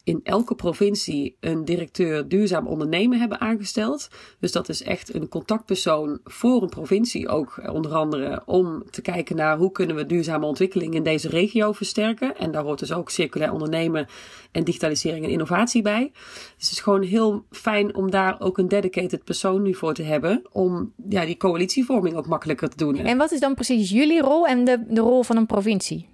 in 0.08 0.20
elke 0.22 0.54
provincie 0.54 1.36
een 1.40 1.64
directeur 1.64 2.28
duurzaam 2.28 2.66
ondernemen 2.66 3.18
hebben 3.18 3.40
aangesteld. 3.40 4.08
Dus 4.40 4.52
dat 4.52 4.68
is 4.68 4.82
echt 4.82 5.14
een 5.14 5.28
contactpersoon 5.28 6.20
voor 6.24 6.62
een 6.62 6.68
provincie 6.68 7.28
ook 7.28 7.56
eh, 7.56 7.74
onder 7.74 7.94
andere 7.94 8.42
om 8.44 8.82
te 8.90 9.02
kijken 9.02 9.36
naar 9.36 9.56
hoe 9.56 9.72
kunnen 9.72 9.96
we 9.96 10.06
duurzame 10.06 10.46
ontwikkeling 10.46 10.94
in 10.94 11.02
deze 11.02 11.28
regio 11.28 11.72
versterken. 11.72 12.36
En 12.36 12.50
daar 12.50 12.62
hoort 12.62 12.78
dus 12.78 12.92
ook 12.92 13.10
circulair 13.10 13.52
ondernemen 13.52 14.06
en 14.52 14.64
digitalisering 14.64 15.24
en 15.24 15.30
innovatie 15.30 15.82
bij. 15.82 16.10
Dus 16.56 16.68
het 16.68 16.70
is 16.70 16.80
gewoon 16.80 17.02
heel 17.02 17.44
fijn 17.50 17.94
om 17.94 18.10
daar 18.10 18.40
ook 18.40 18.58
een 18.58 18.68
dedicated 18.68 19.24
persoon 19.24 19.62
nu 19.62 19.74
voor 19.74 19.94
te 19.94 20.02
hebben 20.02 20.42
om 20.52 20.92
ja, 21.08 21.24
die 21.24 21.36
coalitievorming 21.36 22.16
ook 22.16 22.26
makkelijker 22.26 22.68
te 22.68 22.76
doen. 22.76 22.96
En 22.96 23.18
wat 23.18 23.32
is 23.32 23.40
dan 23.40 23.54
precies 23.54 23.90
jullie 23.90 24.20
rol 24.20 24.46
en 24.46 24.64
de, 24.64 24.84
de 24.88 25.00
rol 25.00 25.22
van 25.22 25.36
een 25.36 25.46
provincie? 25.46 26.06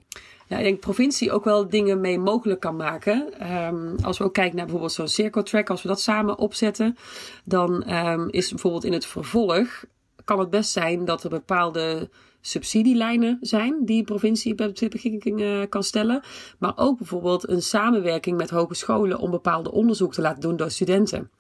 Ja, 0.49 0.57
ik 0.57 0.65
denk 0.65 0.81
provincie 0.81 1.33
ook 1.33 1.45
wel 1.45 1.69
dingen 1.69 2.01
mee 2.01 2.19
mogelijk 2.19 2.61
kan 2.61 2.77
maken. 2.77 3.49
Um, 3.53 3.97
als 4.03 4.19
we 4.19 4.25
ook 4.25 4.35
kijken 4.35 4.57
naar 4.57 4.65
bijvoorbeeld 4.65 4.95
zo'n 4.95 5.09
circle 5.09 5.43
track, 5.43 5.71
als 5.71 5.83
we 5.83 5.89
dat 5.89 6.01
samen 6.01 6.39
opzetten, 6.39 6.97
dan 7.45 7.95
um, 7.95 8.29
is 8.31 8.51
bijvoorbeeld 8.51 8.85
in 8.85 8.93
het 8.93 9.07
vervolg 9.07 9.85
kan 10.25 10.39
het 10.39 10.51
best 10.51 10.71
zijn 10.71 11.05
dat 11.05 11.25
er 11.25 11.31
bepaalde 11.31 12.09
subsidielijnen 12.41 13.39
zijn 13.41 13.85
die 13.85 13.99
een 13.99 14.05
provincie 14.05 14.55
bij 14.55 14.73
beschikking 14.73 15.41
uh, 15.41 15.63
kan 15.69 15.83
stellen. 15.83 16.23
Maar 16.59 16.73
ook 16.77 16.99
bijvoorbeeld 16.99 17.49
een 17.49 17.63
samenwerking 17.63 18.37
met 18.37 18.51
hogescholen 18.51 19.19
om 19.19 19.31
bepaalde 19.31 19.73
onderzoek 19.73 20.13
te 20.13 20.21
laten 20.21 20.41
doen 20.41 20.57
door 20.57 20.71
studenten. 20.71 21.31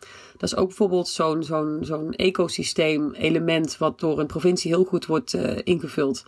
Dat 0.44 0.52
is 0.52 0.58
ook 0.58 0.68
bijvoorbeeld 0.68 1.08
zo'n 1.08 1.42
zo'n 1.42 1.78
zo'n 1.80 2.12
ecosysteem-element 2.12 3.78
wat 3.78 4.00
door 4.00 4.18
een 4.18 4.26
provincie 4.26 4.70
heel 4.70 4.84
goed 4.84 5.06
wordt 5.06 5.34
uh, 5.34 5.58
ingevuld. 5.62 6.24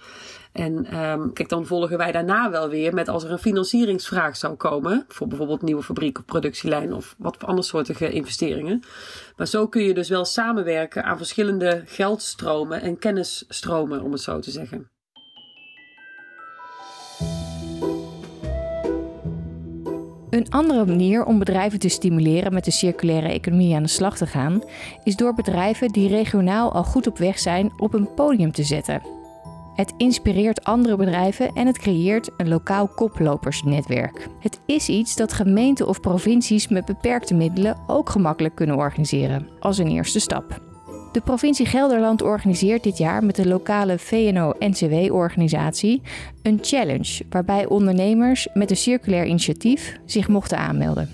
En 0.53 1.01
um, 1.01 1.33
kijk, 1.33 1.49
dan 1.49 1.67
volgen 1.67 1.99
wij 1.99 2.13
daarna 2.13 2.51
wel 2.51 2.69
weer 2.69 2.95
met 2.95 3.09
als 3.09 3.25
er 3.25 3.31
een 3.31 3.39
financieringsvraag 3.39 4.37
zou 4.37 4.55
komen. 4.55 5.05
Voor 5.09 5.27
bijvoorbeeld 5.29 5.63
nieuwe 5.63 5.83
fabriek 5.83 6.19
of 6.19 6.25
productielijn 6.25 6.93
of 6.93 7.15
wat 7.19 7.37
voor 7.39 7.49
andere 7.49 7.67
soorten 7.67 8.13
investeringen. 8.13 8.83
Maar 9.37 9.47
zo 9.47 9.69
kun 9.69 9.83
je 9.83 9.95
dus 9.95 10.09
wel 10.09 10.25
samenwerken 10.25 11.05
aan 11.05 11.17
verschillende 11.17 11.83
geldstromen 11.87 12.81
en 12.81 12.99
kennisstromen, 12.99 14.03
om 14.03 14.13
het 14.13 14.21
zo 14.21 14.39
te 14.39 14.51
zeggen. 14.51 14.96
Een 20.37 20.51
andere 20.51 20.87
manier 20.87 21.25
om 21.25 21.39
bedrijven 21.39 21.79
te 21.79 21.89
stimuleren 21.89 22.55
met 22.55 22.65
de 22.65 22.71
circulaire 22.71 23.29
economie 23.29 23.75
aan 23.75 23.83
de 23.83 23.89
slag 23.89 24.17
te 24.17 24.27
gaan, 24.27 24.63
is 25.05 25.17
door 25.17 25.35
bedrijven 25.35 25.89
die 25.89 26.09
regionaal 26.09 26.73
al 26.73 26.85
goed 26.85 27.07
op 27.07 27.19
weg 27.19 27.39
zijn 27.39 27.73
op 27.77 27.95
een 27.95 28.15
podium 28.15 28.53
te 28.53 28.63
zetten. 28.63 29.03
Het 29.75 29.95
inspireert 29.97 30.65
andere 30.65 30.97
bedrijven 30.97 31.53
en 31.55 31.67
het 31.67 31.79
creëert 31.79 32.31
een 32.37 32.49
lokaal 32.49 32.89
koplopersnetwerk. 32.89 34.29
Het 34.41 34.61
is 34.67 34.89
iets 34.89 35.17
dat 35.17 35.33
gemeenten 35.33 35.87
of 35.89 36.01
provincies 36.01 36.69
met 36.69 36.85
beperkte 36.85 37.35
middelen 37.35 37.77
ook 37.87 38.11
gemakkelijk 38.11 38.55
kunnen 38.55 38.77
organiseren, 38.77 39.49
als 39.61 39.79
een 39.79 39.89
eerste 39.89 40.21
stap. 40.21 40.66
De 41.17 41.23
provincie 41.23 41.67
Gelderland 41.67 42.23
organiseert 42.23 42.83
dit 42.83 42.99
jaar 42.99 43.25
met 43.25 43.37
de 43.37 43.49
lokale 43.49 43.99
VNO-NCW-organisatie 43.99 46.03
een 46.43 46.59
challenge 46.63 47.25
waarbij 47.31 47.67
ondernemers 47.67 48.49
met 48.55 48.71
een 48.71 48.77
circulair 48.77 49.27
initiatief 49.27 49.97
zich 50.05 50.29
mochten 50.29 50.59
aanmelden. 50.59 51.11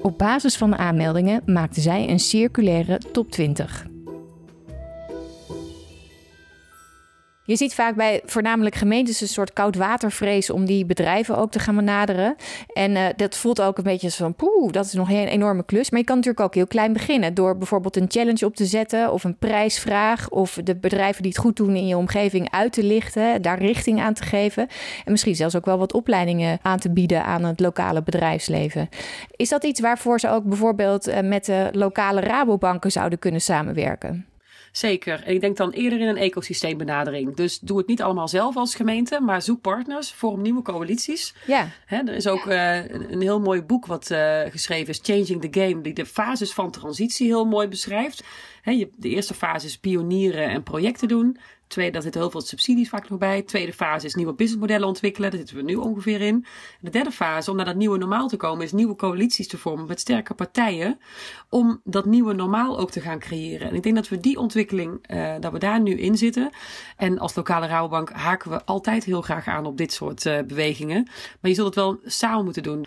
Op 0.00 0.18
basis 0.18 0.56
van 0.56 0.70
de 0.70 0.76
aanmeldingen 0.76 1.42
maakten 1.44 1.82
zij 1.82 2.08
een 2.08 2.20
circulaire 2.20 3.00
top 3.12 3.30
20. 3.30 3.86
Je 7.46 7.56
ziet 7.56 7.74
vaak 7.74 7.94
bij 7.94 8.20
voornamelijk 8.24 8.74
gemeentes 8.74 9.20
een 9.20 9.28
soort 9.28 9.52
koudwatervrees 9.52 10.50
om 10.50 10.64
die 10.64 10.86
bedrijven 10.86 11.36
ook 11.36 11.50
te 11.50 11.58
gaan 11.58 11.76
benaderen. 11.76 12.36
En 12.72 12.90
uh, 12.90 13.06
dat 13.16 13.36
voelt 13.36 13.62
ook 13.62 13.78
een 13.78 13.84
beetje 13.84 14.10
van, 14.10 14.34
poeh, 14.34 14.72
dat 14.72 14.84
is 14.84 14.92
nog 14.92 15.10
een 15.10 15.26
enorme 15.26 15.64
klus. 15.64 15.90
Maar 15.90 16.00
je 16.00 16.06
kan 16.06 16.16
natuurlijk 16.16 16.44
ook 16.44 16.54
heel 16.54 16.66
klein 16.66 16.92
beginnen 16.92 17.34
door 17.34 17.56
bijvoorbeeld 17.56 17.96
een 17.96 18.10
challenge 18.10 18.46
op 18.46 18.56
te 18.56 18.66
zetten 18.66 19.12
of 19.12 19.24
een 19.24 19.36
prijsvraag 19.36 20.28
of 20.28 20.58
de 20.64 20.76
bedrijven 20.76 21.22
die 21.22 21.30
het 21.30 21.40
goed 21.40 21.56
doen 21.56 21.76
in 21.76 21.86
je 21.86 21.96
omgeving 21.96 22.50
uit 22.50 22.72
te 22.72 22.82
lichten, 22.82 23.42
daar 23.42 23.58
richting 23.58 24.00
aan 24.00 24.14
te 24.14 24.22
geven. 24.22 24.68
En 25.04 25.10
misschien 25.10 25.36
zelfs 25.36 25.56
ook 25.56 25.64
wel 25.64 25.78
wat 25.78 25.92
opleidingen 25.92 26.58
aan 26.62 26.78
te 26.78 26.90
bieden 26.90 27.24
aan 27.24 27.44
het 27.44 27.60
lokale 27.60 28.02
bedrijfsleven. 28.02 28.88
Is 29.36 29.48
dat 29.48 29.64
iets 29.64 29.80
waarvoor 29.80 30.20
ze 30.20 30.30
ook 30.30 30.44
bijvoorbeeld 30.44 31.08
uh, 31.08 31.20
met 31.20 31.44
de 31.44 31.68
lokale 31.72 32.20
Rabobanken 32.20 32.92
zouden 32.92 33.18
kunnen 33.18 33.40
samenwerken? 33.40 34.26
Zeker. 34.76 35.22
En 35.24 35.34
ik 35.34 35.40
denk 35.40 35.56
dan 35.56 35.70
eerder 35.70 36.00
in 36.00 36.08
een 36.08 36.16
ecosysteembenadering. 36.16 37.36
Dus 37.36 37.58
doe 37.58 37.78
het 37.78 37.86
niet 37.86 38.02
allemaal 38.02 38.28
zelf 38.28 38.56
als 38.56 38.74
gemeente, 38.74 39.20
maar 39.20 39.42
zoek 39.42 39.60
partners, 39.60 40.12
vorm 40.12 40.42
nieuwe 40.42 40.62
coalities. 40.62 41.34
Ja. 41.46 41.68
Hè, 41.86 41.96
er 41.96 42.14
is 42.14 42.26
ook 42.26 42.46
uh, 42.46 42.90
een 42.90 43.20
heel 43.20 43.40
mooi 43.40 43.62
boek 43.62 43.86
wat 43.86 44.10
uh, 44.10 44.40
geschreven 44.40 44.88
is, 44.88 45.00
Changing 45.02 45.40
the 45.40 45.60
Game, 45.60 45.80
die 45.80 45.92
de 45.92 46.06
fases 46.06 46.52
van 46.52 46.70
transitie 46.70 47.26
heel 47.26 47.44
mooi 47.44 47.68
beschrijft. 47.68 48.24
Hè, 48.62 48.70
je, 48.70 48.90
de 48.96 49.08
eerste 49.08 49.34
fase 49.34 49.66
is 49.66 49.78
pionieren 49.78 50.48
en 50.48 50.62
projecten 50.62 51.08
doen. 51.08 51.38
Tweede, 51.66 51.92
daar 51.92 52.02
zitten 52.02 52.20
heel 52.20 52.30
veel 52.30 52.40
subsidies 52.40 52.88
vaak 52.88 53.08
nog 53.08 53.18
bij. 53.18 53.42
Tweede 53.42 53.72
fase 53.72 54.06
is 54.06 54.14
nieuwe 54.14 54.34
businessmodellen 54.34 54.88
ontwikkelen. 54.88 55.30
Daar 55.30 55.38
zitten 55.38 55.56
we 55.56 55.62
nu 55.62 55.74
ongeveer 55.74 56.20
in. 56.20 56.46
De 56.80 56.90
derde 56.90 57.10
fase, 57.10 57.50
om 57.50 57.56
naar 57.56 57.64
dat 57.64 57.74
nieuwe 57.74 57.98
normaal 57.98 58.28
te 58.28 58.36
komen, 58.36 58.64
is 58.64 58.72
nieuwe 58.72 58.94
coalities 58.94 59.48
te 59.48 59.58
vormen 59.58 59.86
met 59.86 60.00
sterke 60.00 60.34
partijen. 60.34 60.98
Om 61.48 61.80
dat 61.84 62.04
nieuwe 62.04 62.32
normaal 62.32 62.78
ook 62.78 62.90
te 62.90 63.00
gaan 63.00 63.18
creëren. 63.18 63.68
En 63.68 63.74
ik 63.74 63.82
denk 63.82 63.94
dat 63.94 64.08
we 64.08 64.20
die 64.20 64.38
ontwikkeling, 64.38 65.10
uh, 65.10 65.34
dat 65.40 65.52
we 65.52 65.58
daar 65.58 65.80
nu 65.80 65.92
in 65.92 66.16
zitten. 66.16 66.50
En 66.96 67.18
als 67.18 67.34
lokale 67.34 67.66
Rabobank 67.66 68.10
haken 68.10 68.50
we 68.50 68.64
altijd 68.64 69.04
heel 69.04 69.22
graag 69.22 69.46
aan 69.46 69.66
op 69.66 69.76
dit 69.76 69.92
soort 69.92 70.24
uh, 70.24 70.38
bewegingen. 70.46 71.08
Maar 71.40 71.50
je 71.50 71.54
zult 71.54 71.66
het 71.66 71.84
wel 71.84 71.98
samen 72.04 72.44
moeten 72.44 72.62
doen. 72.62 72.86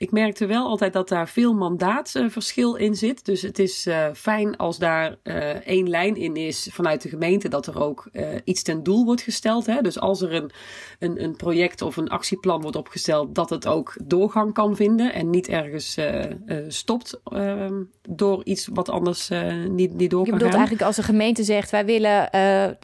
Ik 0.00 0.10
merkte 0.10 0.46
wel 0.46 0.66
altijd 0.66 0.92
dat 0.92 1.08
daar 1.08 1.28
veel 1.28 1.54
mandaatsverschil 1.54 2.76
in 2.76 2.94
zit. 2.94 3.24
Dus 3.24 3.42
het 3.42 3.58
is 3.58 3.86
uh, 3.86 4.06
fijn 4.14 4.56
als 4.56 4.78
daar 4.78 5.16
uh, 5.22 5.34
één 5.48 5.88
lijn 5.88 6.16
in 6.16 6.36
is 6.36 6.68
vanuit 6.72 7.02
de 7.02 7.08
gemeente, 7.08 7.48
dat 7.48 7.66
er 7.66 7.80
ook 7.80 8.08
uh, 8.12 8.28
iets 8.44 8.62
ten 8.62 8.82
doel 8.82 9.04
wordt 9.04 9.22
gesteld. 9.22 9.66
Hè? 9.66 9.80
Dus 9.80 9.98
als 9.98 10.20
er 10.20 10.32
een, 10.32 10.50
een, 10.98 11.22
een 11.22 11.36
project 11.36 11.82
of 11.82 11.96
een 11.96 12.08
actieplan 12.08 12.60
wordt 12.60 12.76
opgesteld, 12.76 13.34
dat 13.34 13.50
het 13.50 13.66
ook 13.66 13.96
doorgang 14.04 14.52
kan 14.52 14.76
vinden 14.76 15.12
en 15.12 15.30
niet 15.30 15.48
ergens 15.48 15.98
stopt 16.68 17.20
ehm, 17.24 17.82
door 18.08 18.44
iets 18.44 18.68
wat 18.72 18.88
anders 18.88 19.28
niet, 19.68 19.94
niet 19.94 20.10
door 20.10 20.24
Je 20.24 20.30
kan 20.30 20.38
bedoelt 20.38 20.40
gaan. 20.40 20.50
eigenlijk 20.50 20.82
als 20.82 20.96
een 20.96 21.04
gemeente 21.04 21.44
zegt, 21.44 21.70
wij 21.70 21.84
willen 21.84 22.30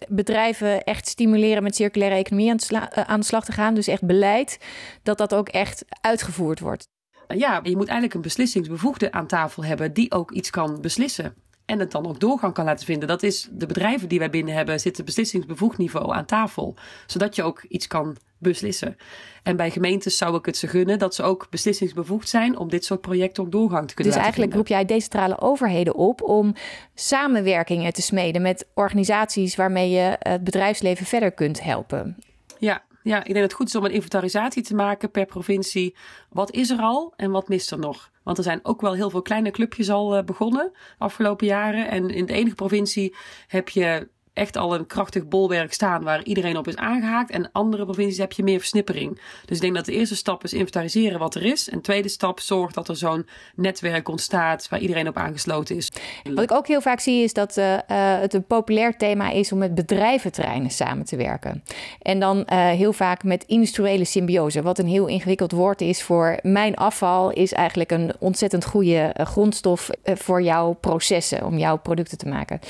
bedrijven 0.09 0.85
echt 0.85 1.09
stimuleren 1.09 1.63
met 1.63 1.77
circulaire 1.77 2.17
economie 2.17 2.51
aan, 2.51 2.97
aan 3.07 3.21
de 3.21 3.27
slag 3.27 3.45
te 3.45 3.53
gaan. 3.53 3.75
Dus 3.75 3.87
echt 3.87 4.05
beleid, 4.05 4.59
dat 5.03 5.19
dat 5.19 5.35
ook 5.35 5.49
echt 5.49 5.85
uitgevoerd 6.01 6.61
wordt 6.61 6.95
ja, 7.29 7.61
je 7.63 7.77
moet 7.77 7.87
eigenlijk 7.87 8.15
een 8.15 8.21
beslissingsbevoegde 8.21 9.13
aan 9.13 9.27
tafel 9.27 9.65
hebben 9.65 9.93
die 9.93 10.13
ook 10.13 10.31
iets 10.31 10.51
kan 10.51 10.81
beslissen. 10.81 11.35
En 11.65 11.79
het 11.79 11.91
dan 11.91 12.07
ook 12.07 12.21
doorgang 12.21 12.55
kan 12.55 12.65
laten 12.65 12.87
vinden. 12.87 13.09
Dat 13.09 13.23
is 13.23 13.49
de 13.53 13.67
bedrijven 13.67 14.09
die 14.09 14.19
wij 14.19 14.31
binnen 14.31 14.55
hebben, 14.55 14.81
zitten 14.81 15.05
beslissingsbevoegd 15.05 15.79
niveau 15.79 16.15
aan 16.15 16.25
tafel. 16.25 16.77
Zodat 17.07 17.37
je 17.37 17.43
ook 17.43 17.63
iets 17.63 17.87
kan 17.87 18.17
beslissen. 18.39 18.97
En 19.43 19.57
bij 19.57 19.71
gemeentes 19.71 20.17
zou 20.17 20.37
ik 20.37 20.47
het 20.47 20.57
ze 20.57 20.67
gunnen 20.67 20.99
dat 20.99 21.15
ze 21.15 21.23
ook 21.23 21.47
beslissingsbevoegd 21.51 22.29
zijn 22.29 22.59
om 22.59 22.69
dit 22.69 22.85
soort 22.85 23.01
projecten 23.01 23.43
ook 23.43 23.53
doorgang 23.53 23.89
te 23.89 23.95
kunnen 23.95 24.13
dus 24.13 24.23
eigenlijk 24.23 24.55
roep 24.55 24.69
jij 24.69 24.85
decentrale 24.85 25.41
overheden 25.41 25.95
op 25.95 26.23
om 26.23 26.55
samenwerkingen 26.95 27.93
te 27.93 28.03
smeden 28.03 28.43
met 28.43 28.67
organisaties 28.75 29.57
waarmee 29.57 29.91
je 29.91 30.17
het 30.19 30.45
bedrijfsleven 30.45 31.07
verder 31.07 31.33
kunt 31.33 31.63
helpen. 31.63 32.17
Ja, 32.59 32.83
ja, 33.07 33.19
ik 33.19 33.25
denk 33.25 33.35
dat 33.35 33.45
het 33.45 33.53
goed 33.53 33.69
is 33.69 33.75
om 33.75 33.85
een 33.85 33.91
inventarisatie 33.91 34.63
te 34.63 34.75
maken 34.75 35.11
per 35.11 35.27
provincie. 35.27 35.97
Wat 36.31 36.53
is 36.53 36.71
er 36.71 36.79
al 36.79 37.13
en 37.17 37.31
wat 37.31 37.49
mist 37.49 37.71
er 37.71 37.79
nog? 37.79 38.11
Want 38.23 38.39
er 38.39 38.45
zijn 38.45 38.61
ook 38.63 38.81
wel 38.81 38.95
heel 38.95 39.11
veel 39.11 39.23
kleine 39.23 39.51
clubjes 39.51 39.91
al 39.91 40.25
begonnen 40.25 40.73
afgelopen 40.99 41.47
jaren. 41.47 41.89
En 41.91 42.11
in 42.11 42.27
de 42.27 42.33
enige 42.33 42.55
provincie 42.55 43.15
heb 43.47 43.69
je 43.69 44.09
echt 44.37 44.57
al 44.57 44.75
een 44.75 44.87
krachtig 44.87 45.29
bolwerk 45.29 45.73
staan 45.73 46.03
waar 46.03 46.23
iedereen 46.23 46.57
op 46.57 46.69
is 46.69 46.77
aangehaakt. 46.77 47.31
En 47.31 47.53
andere 47.53 47.85
provincies 47.85 48.19
heb 48.19 48.33
je 48.33 48.43
meer 48.43 48.59
versnippering. 48.59 49.21
Dus 49.45 49.57
ik 49.57 49.63
denk 49.63 49.75
dat 49.75 49.85
de 49.85 49.93
eerste 49.93 50.17
stap 50.17 50.45
is 50.45 50.53
inventariseren 50.53 51.19
wat 51.19 51.35
er 51.35 51.45
is. 51.45 51.69
En 51.69 51.77
de 51.77 51.83
tweede 51.83 52.09
stap 52.09 52.41
zorgt 52.41 52.75
dat 52.75 52.89
er 52.89 52.97
zo'n 52.97 53.27
netwerk 53.55 54.09
ontstaat 54.09 54.69
waar 54.69 54.81
iedereen 54.81 55.09
op 55.09 55.17
aangesloten 55.17 55.77
is. 55.77 55.93
Wat 56.35 56.45
ik 56.45 56.53
ook 56.53 56.67
heel 56.67 56.81
vaak 56.81 57.01
zie 57.01 57.23
is 57.23 57.33
dat 57.33 57.57
uh, 57.57 57.73
uh, 57.73 57.79
het 57.89 58.35
een 58.35 58.45
populair 58.45 58.97
thema 58.97 59.31
is 59.31 59.53
om 59.53 59.59
met 59.59 59.75
bedrijventerreinen 59.75 60.71
samen 60.71 61.05
te 61.05 61.17
werken. 61.17 61.63
En 62.03 62.21
dan 62.21 62.37
uh, 62.39 62.45
heel 62.69 62.93
vaak 62.93 63.25
met 63.25 63.45
industriële 63.45 64.05
symbiose. 64.05 64.63
Wat 64.63 64.79
een 64.79 64.87
heel 64.87 65.07
ingewikkeld 65.07 65.53
woord 65.53 65.81
is 65.81 66.03
voor 66.03 66.39
mijn 66.43 66.77
afval 66.77 67.31
is 67.31 67.53
eigenlijk 67.53 67.91
een 67.91 68.13
ontzettend 68.19 68.65
goede 68.65 69.15
grondstof 69.19 69.91
voor 70.05 70.43
jouw 70.43 70.73
processen, 70.73 71.45
om 71.45 71.59
jouw 71.59 71.77
producten 71.77 72.19
te 72.19 72.29
maken. 72.29 72.61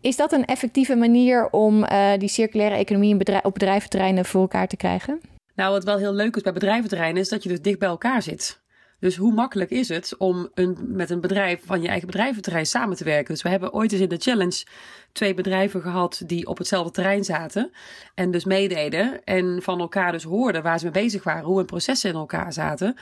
Is 0.00 0.16
dat 0.16 0.32
een 0.32 0.44
effectieve 0.44 0.94
manier 0.96 1.50
om 1.50 1.82
uh, 1.82 2.12
die 2.18 2.28
circulaire 2.28 2.76
economie 2.76 3.42
op 3.42 3.52
bedrijventerreinen 3.52 4.24
voor 4.24 4.40
elkaar 4.40 4.68
te 4.68 4.76
krijgen? 4.76 5.20
Nou, 5.54 5.72
wat 5.72 5.84
wel 5.84 5.98
heel 5.98 6.14
leuk 6.14 6.36
is 6.36 6.42
bij 6.42 6.52
bedrijventerreinen, 6.52 7.22
is 7.22 7.28
dat 7.28 7.42
je 7.42 7.48
dus 7.48 7.62
dicht 7.62 7.78
bij 7.78 7.88
elkaar 7.88 8.22
zit. 8.22 8.60
Dus 9.00 9.16
hoe 9.16 9.32
makkelijk 9.32 9.70
is 9.70 9.88
het 9.88 10.16
om 10.18 10.48
een, 10.54 10.78
met 10.86 11.10
een 11.10 11.20
bedrijf 11.20 11.60
van 11.64 11.82
je 11.82 11.88
eigen 11.88 12.06
bedrijventerrein 12.06 12.66
samen 12.66 12.96
te 12.96 13.04
werken? 13.04 13.34
Dus 13.34 13.42
we 13.42 13.48
hebben 13.48 13.72
ooit 13.72 13.92
eens 13.92 14.00
in 14.00 14.08
de 14.08 14.16
challenge 14.16 14.64
twee 15.12 15.34
bedrijven 15.34 15.80
gehad 15.80 16.22
die 16.26 16.46
op 16.46 16.58
hetzelfde 16.58 16.92
terrein 16.92 17.24
zaten. 17.24 17.70
En 18.14 18.30
dus 18.30 18.44
meededen 18.44 19.24
en 19.24 19.62
van 19.62 19.80
elkaar 19.80 20.12
dus 20.12 20.22
hoorden 20.22 20.62
waar 20.62 20.78
ze 20.78 20.84
mee 20.84 21.02
bezig 21.02 21.24
waren, 21.24 21.44
hoe 21.44 21.56
hun 21.56 21.66
processen 21.66 22.10
in 22.10 22.16
elkaar 22.16 22.52
zaten. 22.52 22.96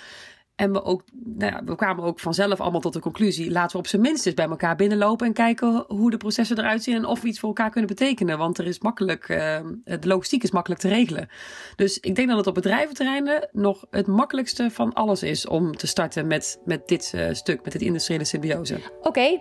En 0.58 0.72
we, 0.72 0.84
ook, 0.84 1.02
nou 1.24 1.52
ja, 1.52 1.64
we 1.64 1.74
kwamen 1.74 2.04
ook 2.04 2.20
vanzelf 2.20 2.60
allemaal 2.60 2.80
tot 2.80 2.92
de 2.92 3.00
conclusie: 3.00 3.50
laten 3.50 3.72
we 3.72 3.78
op 3.78 3.86
zijn 3.86 4.02
minst 4.02 4.26
eens 4.26 4.34
bij 4.34 4.48
elkaar 4.48 4.76
binnenlopen 4.76 5.26
en 5.26 5.32
kijken 5.32 5.84
hoe 5.88 6.10
de 6.10 6.16
processen 6.16 6.58
eruit 6.58 6.82
zien 6.82 6.94
en 6.94 7.04
of 7.04 7.20
we 7.20 7.28
iets 7.28 7.38
voor 7.38 7.48
elkaar 7.48 7.70
kunnen 7.70 7.88
betekenen. 7.90 8.38
Want 8.38 8.58
er 8.58 8.66
is 8.66 8.80
makkelijk, 8.80 9.28
uh, 9.28 9.38
de 9.84 10.08
logistiek 10.08 10.42
is 10.42 10.50
makkelijk 10.50 10.80
te 10.80 10.88
regelen. 10.88 11.28
Dus 11.76 12.00
ik 12.00 12.14
denk 12.14 12.28
dat 12.28 12.36
het 12.36 12.46
op 12.46 12.54
bedrijventerreinen 12.54 13.48
nog 13.52 13.86
het 13.90 14.06
makkelijkste 14.06 14.70
van 14.70 14.92
alles 14.92 15.22
is 15.22 15.46
om 15.46 15.76
te 15.76 15.86
starten 15.86 16.26
met, 16.26 16.60
met 16.64 16.88
dit 16.88 17.12
uh, 17.14 17.28
stuk, 17.32 17.64
met 17.64 17.72
dit 17.72 17.82
industriële 17.82 18.24
symbiose. 18.24 18.78
Oké. 19.02 19.40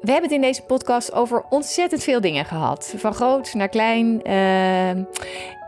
We 0.00 0.12
hebben 0.12 0.30
het 0.30 0.32
in 0.32 0.40
deze 0.40 0.62
podcast 0.62 1.12
over 1.12 1.44
ontzettend 1.48 2.02
veel 2.02 2.20
dingen 2.20 2.44
gehad. 2.44 2.94
Van 2.96 3.14
groot 3.14 3.54
naar 3.54 3.68
klein. 3.68 4.28
Uh, 4.28 5.04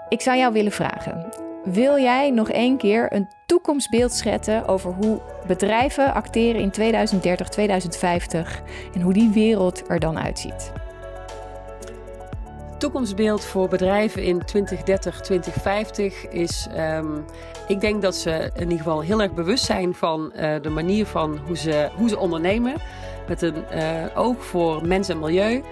ik 0.08 0.20
zou 0.20 0.36
jou 0.36 0.52
willen 0.52 0.72
vragen. 0.72 1.47
Wil 1.72 1.98
jij 1.98 2.30
nog 2.30 2.50
één 2.50 2.76
keer 2.76 3.12
een 3.12 3.28
toekomstbeeld 3.46 4.12
schetsen 4.12 4.66
over 4.66 4.92
hoe 4.92 5.20
bedrijven 5.46 6.14
acteren 6.14 6.60
in 6.60 6.70
2030, 6.70 7.48
2050 7.48 8.62
en 8.94 9.00
hoe 9.00 9.12
die 9.12 9.30
wereld 9.30 9.82
er 9.88 9.98
dan 9.98 10.18
uitziet? 10.18 10.72
toekomstbeeld 12.78 13.44
voor 13.44 13.68
bedrijven 13.68 14.22
in 14.22 14.44
2030, 14.44 15.20
2050 15.20 16.28
is. 16.28 16.68
Um, 16.76 17.24
ik 17.68 17.80
denk 17.80 18.02
dat 18.02 18.16
ze 18.16 18.50
in 18.54 18.62
ieder 18.62 18.78
geval 18.78 19.00
heel 19.00 19.22
erg 19.22 19.34
bewust 19.34 19.64
zijn 19.64 19.94
van 19.94 20.32
uh, 20.36 20.54
de 20.62 20.68
manier 20.68 21.06
van 21.06 21.38
hoe 21.46 21.56
ze, 21.56 21.88
hoe 21.96 22.08
ze 22.08 22.18
ondernemen. 22.18 22.74
Met 23.28 23.42
een 23.42 23.54
uh, 23.74 24.04
oog 24.14 24.44
voor 24.44 24.86
mens 24.86 25.08
en 25.08 25.18
milieu. 25.18 25.62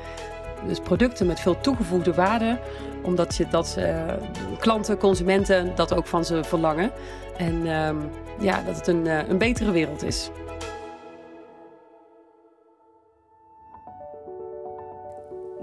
Dus 0.67 0.81
producten 0.81 1.27
met 1.27 1.41
veel 1.41 1.61
toegevoegde 1.61 2.15
waarde, 2.15 2.59
omdat 3.07 3.37
je 3.37 3.47
dat 3.49 3.77
uh, 3.79 4.13
klanten, 4.59 4.99
consumenten 4.99 5.73
dat 5.75 5.95
ook 5.95 6.07
van 6.07 6.25
ze 6.25 6.45
verlangen. 6.45 6.91
En 7.37 7.67
um, 7.67 8.11
ja, 8.41 8.63
dat 8.63 8.77
het 8.77 8.87
een, 8.87 9.07
een 9.31 9.39
betere 9.39 9.71
wereld 9.71 10.03
is. 10.05 10.31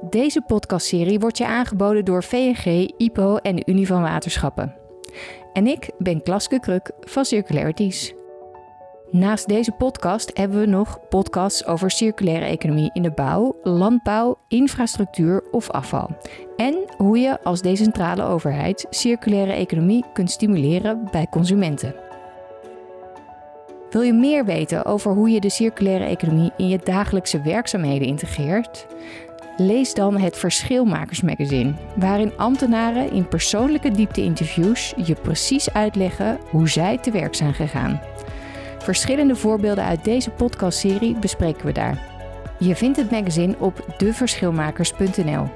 Deze 0.10 0.42
podcastserie 0.42 1.20
wordt 1.20 1.38
je 1.38 1.46
aangeboden 1.46 2.06
door 2.06 2.24
VNG, 2.24 2.94
IPO 2.98 3.36
en 3.36 3.56
de 3.56 3.64
Unie 3.66 3.88
van 3.88 4.02
Waterschappen. 4.02 4.76
En 5.54 5.68
ik 5.68 5.92
ben 5.98 6.24
Klaske 6.24 6.60
Kruk 6.60 6.92
van 7.00 7.26
Circularities. 7.26 8.14
Naast 9.14 9.48
deze 9.48 9.72
podcast 9.72 10.32
hebben 10.34 10.60
we 10.60 10.66
nog 10.66 11.00
podcasts 11.10 11.66
over 11.66 11.92
circulaire 11.92 12.46
economie 12.46 12.90
in 12.94 13.02
de 13.02 13.12
bouw, 13.12 13.56
landbouw, 13.64 14.38
infrastructuur 14.48 15.44
of 15.52 15.70
afval. 15.70 16.10
En 16.56 16.76
hoe 16.98 17.20
je 17.20 17.44
als 17.44 17.62
decentrale 17.62 18.24
overheid 18.24 18.86
circulaire 18.90 19.52
economie 19.52 20.04
kunt 20.14 20.32
stimuleren 20.32 21.08
bij 21.12 21.28
consumenten. 21.30 21.96
Wil 23.90 24.02
je 24.02 24.14
meer 24.14 24.46
weten 24.46 24.86
over 24.86 25.12
hoe 25.14 25.30
je 25.30 25.40
de 25.40 25.50
circulaire 25.50 26.06
economie 26.06 26.52
in 26.58 26.68
je 26.68 26.80
dagelijkse 26.84 27.42
werkzaamheden 27.42 28.08
integreert? 28.08 28.88
Lees 29.58 29.94
dan 29.94 30.18
het 30.18 30.38
Verschilmakersmagazine, 30.38 31.74
waarin 31.96 32.38
ambtenaren 32.38 33.12
in 33.12 33.28
persoonlijke 33.28 33.92
diepte-interviews 33.92 34.94
je 35.06 35.16
precies 35.16 35.74
uitleggen 35.74 36.40
hoe 36.50 36.70
zij 36.70 36.98
te 36.98 37.12
werk 37.12 37.36
zijn 37.36 37.54
gegaan. 37.54 38.02
Verschillende 38.84 39.36
voorbeelden 39.36 39.84
uit 39.84 40.04
deze 40.04 40.30
podcastserie 40.30 41.16
bespreken 41.16 41.66
we 41.66 41.72
daar. 41.72 42.02
Je 42.60 42.76
vindt 42.76 42.98
het 42.98 43.12
magazine 43.12 43.56
op 43.60 43.86
deverschilmakers.nl. 43.98 45.48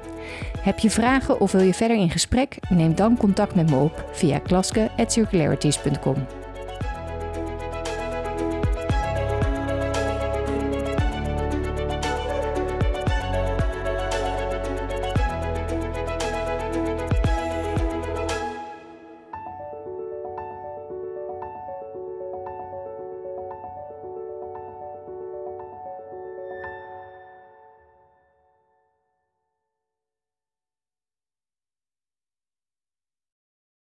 Heb 0.60 0.80
je 0.80 0.90
vragen 0.90 1.40
of 1.40 1.52
wil 1.52 1.62
je 1.62 1.74
verder 1.74 1.98
in 1.98 2.10
gesprek? 2.10 2.58
Neem 2.70 2.96
dan 2.96 3.18
contact 3.18 3.56
met 3.56 3.70
me 3.70 3.76
op 3.76 4.10
via 4.12 4.40
klaske.circularities.com. 4.40 6.37